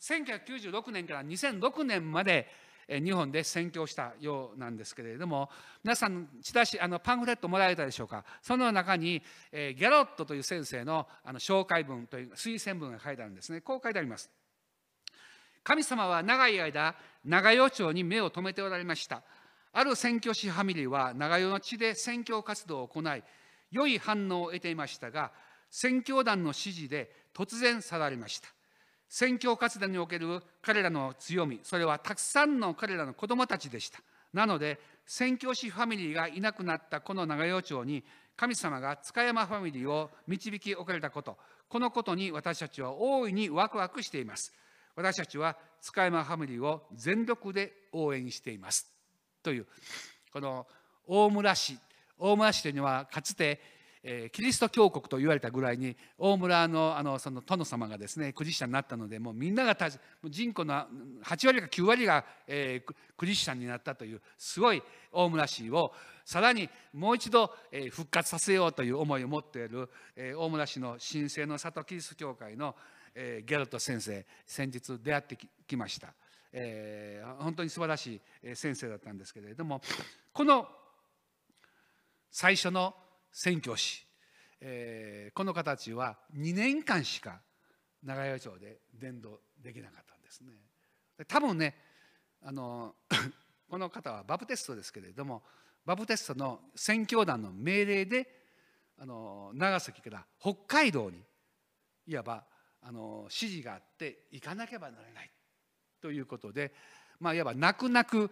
[0.01, 2.49] 1996年から2006年まで
[2.89, 5.49] 日本で宣教したようなんですけれども
[5.85, 8.25] 皆さんチラシあのパンフレットもらえたでしょうか？
[8.43, 9.23] その中に、
[9.53, 13.61] えギャロットという先生のあの紹介文という推薦文が書いてあるんですね。
[13.61, 14.29] こう書いてあります。
[15.63, 19.23] 神様は長い間長与町に目を留めておられました。
[19.73, 23.23] ある宣教師ファミリーは長与の地で宣教活動を行い
[23.71, 25.33] 良い反応を得ていましたが
[25.71, 28.49] 宣教団の指示で突然去られました。
[29.09, 34.01] 宣教活動における彼らの強みそれはたくさんの彼らの子供たちでした。
[34.33, 38.05] なので宣教師ファミリーがいなくなったこの長与町に
[38.37, 41.37] 神様が塚山ファミリーを導きおかれたこと
[41.69, 44.53] このことに私たちは大いにワクワクしています。
[44.95, 48.92] 私たちは塚山ファミリーを全力で応援しています。
[49.43, 49.67] という
[50.33, 50.67] この
[51.07, 51.79] 大村市
[52.19, 53.61] 大村市というのはかつて、
[54.33, 59.77] キリスト教国と言われたぐらいに大村のあのその殿様がですねクリスチャンになったのでもうみんなが
[60.29, 60.87] 人口の
[61.25, 64.83] 8割か9割が、えー、クリスチャンになったというすごい
[65.13, 65.93] 大村市を
[66.25, 72.75] さらにもう一度、えー、復活させようという思いを持っている、えー、大村市の神聖の里キリスト教会の、
[73.15, 75.39] えー、ギャロト先生先日出会って
[75.69, 76.09] きました、
[76.53, 79.81] えー、本当に素晴らしい先生だったんですけれども
[80.33, 80.69] この
[82.31, 82.95] 最初の
[83.31, 84.07] 宣教師、
[84.61, 87.41] えー、この方たちは2年間しか
[88.03, 90.53] 長屋町で伝道できなかったんですね。
[91.29, 91.77] 多分ね
[92.43, 92.95] あの
[93.69, 95.43] この方はバプテストですけれども
[95.85, 98.43] バプテストの宣教団の命令で
[98.99, 101.25] あの長崎から北海道に
[102.07, 102.45] いわば
[102.83, 105.31] あの指示があって行かなければならない。
[106.03, 106.75] ということで、
[107.21, 108.31] まあ、いわば泣く泣く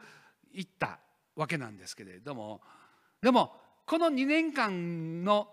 [0.53, 0.99] 行った
[1.37, 2.61] わけなんですけれども
[3.23, 3.53] でも
[3.87, 5.49] この2年間の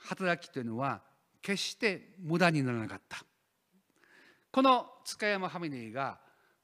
[0.00, 1.02] 働きというのは
[1.40, 3.18] 決して無駄にならなかった。
[4.50, 6.18] この塚山ファミリーが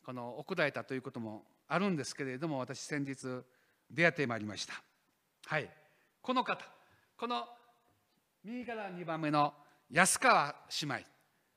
[0.05, 3.43] この奥大田ということもあるんですけれども私先日
[3.91, 4.75] 出会ってまいりました。
[5.47, 5.71] はい。
[6.21, 6.65] この方
[7.17, 7.45] この
[8.45, 9.55] 右から2番目の
[9.91, 10.99] 安川姉妹。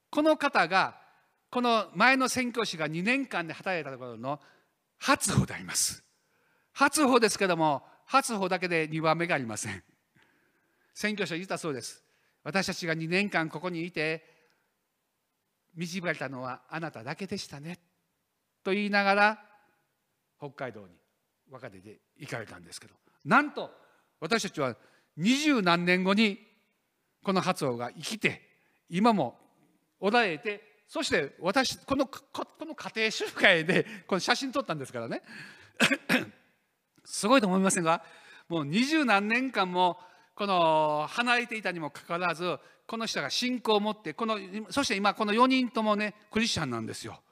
[0.10, 0.96] この方が
[1.52, 4.40] この前の宣教師が2年間で働いたところの
[4.98, 6.02] 初歩であります。
[6.72, 9.84] 初歩ですけども初歩だけで2番目がありません。
[10.94, 12.04] 宣教師は言ったそうです。
[12.44, 14.24] 私たちが2年間ここにいて
[15.76, 17.80] 導かれたのはあなただけでしたね。
[18.64, 19.44] と言いながら
[20.38, 20.94] 北海道に
[21.50, 22.94] 別れて行かれたんですけど。
[23.26, 23.70] なんと
[24.22, 24.78] 私たちは
[25.18, 26.40] 二十何年後に
[27.22, 28.42] この初歩が生きて
[28.90, 29.38] 今も
[30.00, 32.20] おられてそして私このこ
[32.66, 35.24] の家庭集会で この写真撮ったんですからね
[37.06, 38.04] すごいと思いませんが
[38.50, 39.98] もう二十何年間も
[40.36, 44.38] この離れていたにもかかわらずこの人が信仰を持ってこの
[44.70, 47.24] そして今この4人ともねクリスチャンなんですよ。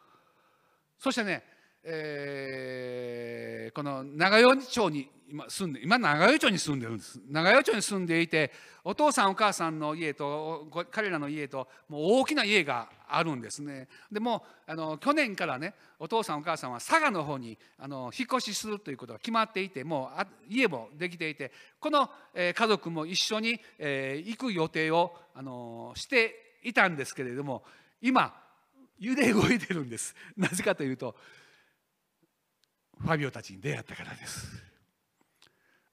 [0.98, 1.44] そしてね、
[1.84, 7.19] えー、この長与町に今住んで今長与町に住んでるんです。
[7.30, 8.51] 長与町に住んでいて
[8.84, 13.88] お父さんお母さんの家と彼らの家ともう大きな家があるんですね。
[14.11, 27.64] でもあの去年からねお父さんお母さんは佐賀の方にあの引っ越しするということが決まっていてもう家もできていてこの、えー、家族も一緒に、えー、行く予定をあのしていたんですけれども
[28.01, 28.34] 今
[28.99, 30.15] 揺れ動いてるんです。
[30.35, 31.15] なぜかというと
[33.01, 34.69] ファビオたちに出会ったからです。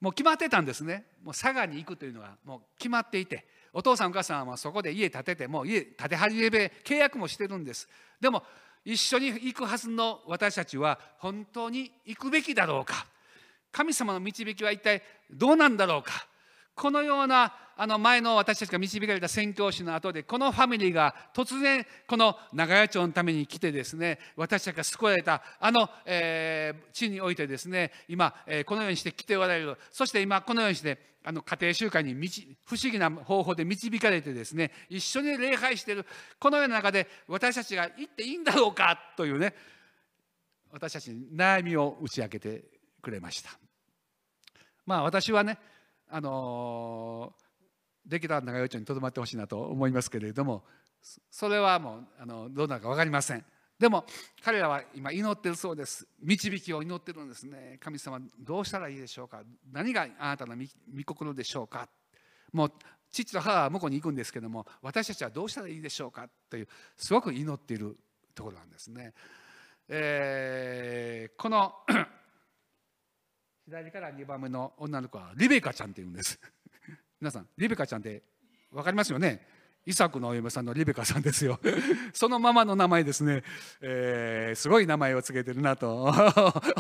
[0.01, 1.07] もう決まってたんですね。
[1.23, 7.89] もう佐賀に行くというのはもう決まっていてお父さんお母さんはそこで家建ててもう家建て始め契約もしてるんです。
[8.21, 8.43] でも
[8.85, 13.07] 一緒に行くはずの私たちは本当に行くべきだろうか。
[13.73, 16.27] 神様の導きは一体どうなんだろうか。
[16.77, 32.15] このようなあの前の私たちが導かれた宣教師の後でこのファミリーが突然この長屋町のために来てですね私たちが救われたあの、えー、地においてですね今、えー、このようにして来ておられるそして今このようにしてあの家庭集会に
[32.65, 36.07] 不思議な方法で導かれてですね一緒に礼拝している
[36.39, 39.55] このような中で私たちが行っていいんだろうかというね
[40.71, 42.65] 私たちに悩みを打ち明けて
[43.03, 43.51] くれました。
[44.85, 45.59] まあ私はね
[46.09, 47.47] あのー
[48.07, 50.63] できたら長与町にとどまってほしいなと思いますけれども
[51.31, 53.45] それはもうあのどうなるか分かりません。
[53.79, 54.07] でも
[54.43, 56.07] 彼らは今祈ってるそうです。
[56.23, 57.79] 導きを祈ってるんですね。
[57.81, 59.43] 神様どうしたらいいでしょうか。
[59.71, 60.65] 何があなたの御
[61.05, 61.89] 心でしょうか。
[62.53, 62.73] もう
[63.11, 66.29] 父と母は向こうに行くんですけども私たちはどうしたらいいでしょうか。
[66.49, 67.97] というすごく祈っている
[68.35, 69.13] ところなんですね、
[69.89, 71.75] えー、この
[73.67, 76.39] 左から2番目の女の子はリベカちゃんっていうんです。
[77.21, 78.23] 皆さんリベカちゃんって
[78.71, 79.45] 分かりますよね？
[79.85, 81.59] イサクのお嫁さんのリベカさんですよ。
[82.15, 83.43] そのままの名前ですね、
[83.81, 86.13] えー、すごい名前を付けてるなと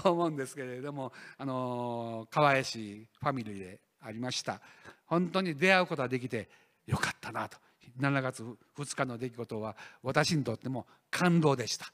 [0.05, 4.61] 思うんですけれどもあの川江市ファミリーでありました。
[5.07, 6.49] 本当に出会うことができて
[6.87, 7.59] よかったなと。
[7.99, 11.87] 7月2日の出来事は私にとっても感動でした。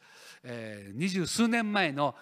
[0.45, 2.15] 二十、数年前の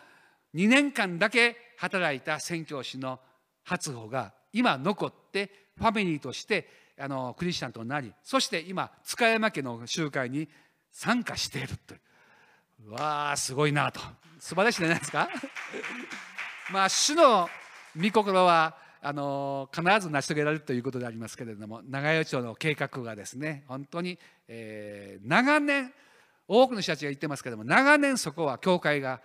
[0.55, 3.20] 2年間だけ働いた宣教師の
[3.65, 10.48] 初歩が今残ってファミリーとしてあのクリスチャンとなりそして今塚山家の集会に
[10.90, 12.01] 参加しているという。
[12.93, 14.01] わあすごいなと。
[14.39, 15.28] 素晴らしいじゃないですか。
[16.70, 17.48] まあ主の
[17.97, 25.93] 御心はあの必ず成し遂げられるということでありますけれども長与町の計画がですね本当に、えー、長年
[26.47, 29.23] 多くの人たちが言ってますけれども長年そこは教会が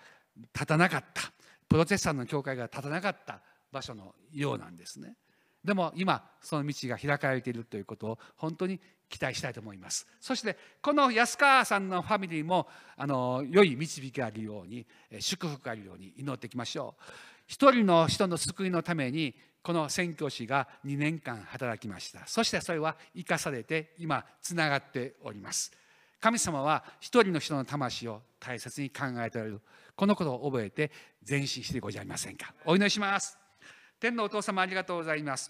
[0.53, 1.34] 立たなかった。
[1.67, 5.15] プロテスタントの教会が立たなかった場所のようなんですね。
[5.63, 8.79] でも今その道が開かれているということを本当に
[9.09, 10.07] 期待したいと思います。
[10.21, 14.85] そしてこの安川さんのファミリーもあの良い導きがあるように
[15.19, 17.03] 祝福があるように祈っていきましょう。
[17.47, 22.27] 一人の人の救いのためにこの宣教師が2年間働きました。
[22.27, 25.71] そしてそれは生かされて今つながっております。
[26.19, 29.61] 神様は一人の人の魂を大切に考えておられる。
[29.95, 30.91] このことを覚えて
[31.27, 32.53] 前進してございませんか？
[32.65, 33.37] お祈りします。
[33.99, 35.49] 天のお父様ありがとうございます。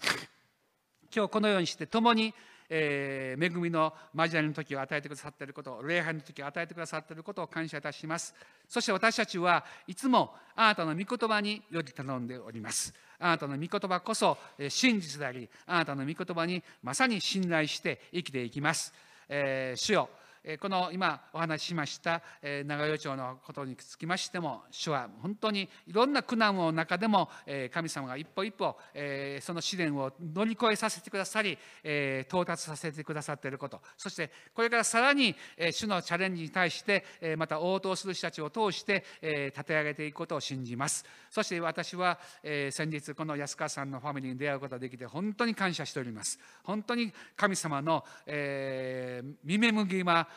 [1.14, 2.32] 今日このようにして共に
[2.68, 8.34] えー、恵みの交わりの時を与えてくださっていること礼拝の時を与えてくださっていることを感謝いたします。
[8.68, 12.92] そして私たちはいつもあなたの御言葉により頼んでおります。
[13.20, 14.36] あなたの御言葉こそ
[14.68, 18.92] 真実でありあなたの御言葉にまさに信頼して生きていきます、
[19.28, 20.08] えー、主よ
[20.60, 27.28] この今お話ししました長与町のことにつきましても主は本当にいろんな苦難の中でも
[27.72, 28.76] 神様が一歩一歩
[29.40, 31.58] その試練を乗り越えさせてくださり
[32.28, 33.80] 到達させてくださっていること。
[33.96, 35.34] そしてこれからさらに
[35.72, 37.04] 主のチャレンジに対して
[37.36, 39.04] また応答する人たちを通して
[39.52, 41.04] 立て上げていくことを信じます。
[41.28, 42.20] そして私は
[42.70, 46.38] 先日この安川さんのファミリーに出会うことができて本当に感謝しております。
[46.62, 48.04] 本当に神様の
[49.42, 50.28] 見目麦は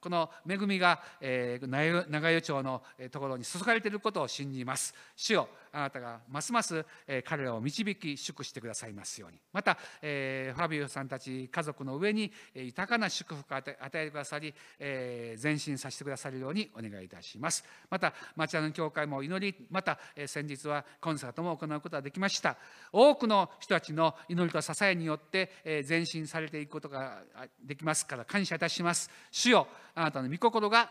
[0.00, 4.94] この恵みが、えー、長与町のところに注がれていることを信じます。
[5.16, 6.84] 主よあなたがますます
[7.24, 9.38] 彼らを導き祝してくださいますように。
[9.52, 17.64] また、えー、ファビオさんたち家族の上に豊かな祝福を与えてくださり、えー、前進させてくださるようにお願いいたします。
[17.88, 22.56] また町屋の教会も祈りまた、え、先日はコンサートも行うことができました。
[22.92, 27.22] 多くの人たちの祈りと支えによって、え、前進されていくことが
[27.62, 29.10] できますから感謝いたします。
[29.30, 30.90] 主よあなたの御心が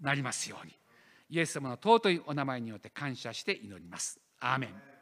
[0.00, 0.72] なりますように
[1.30, 4.20] イエス様の尊いお名前によって感謝して祈ります。
[4.40, 4.93] アーメン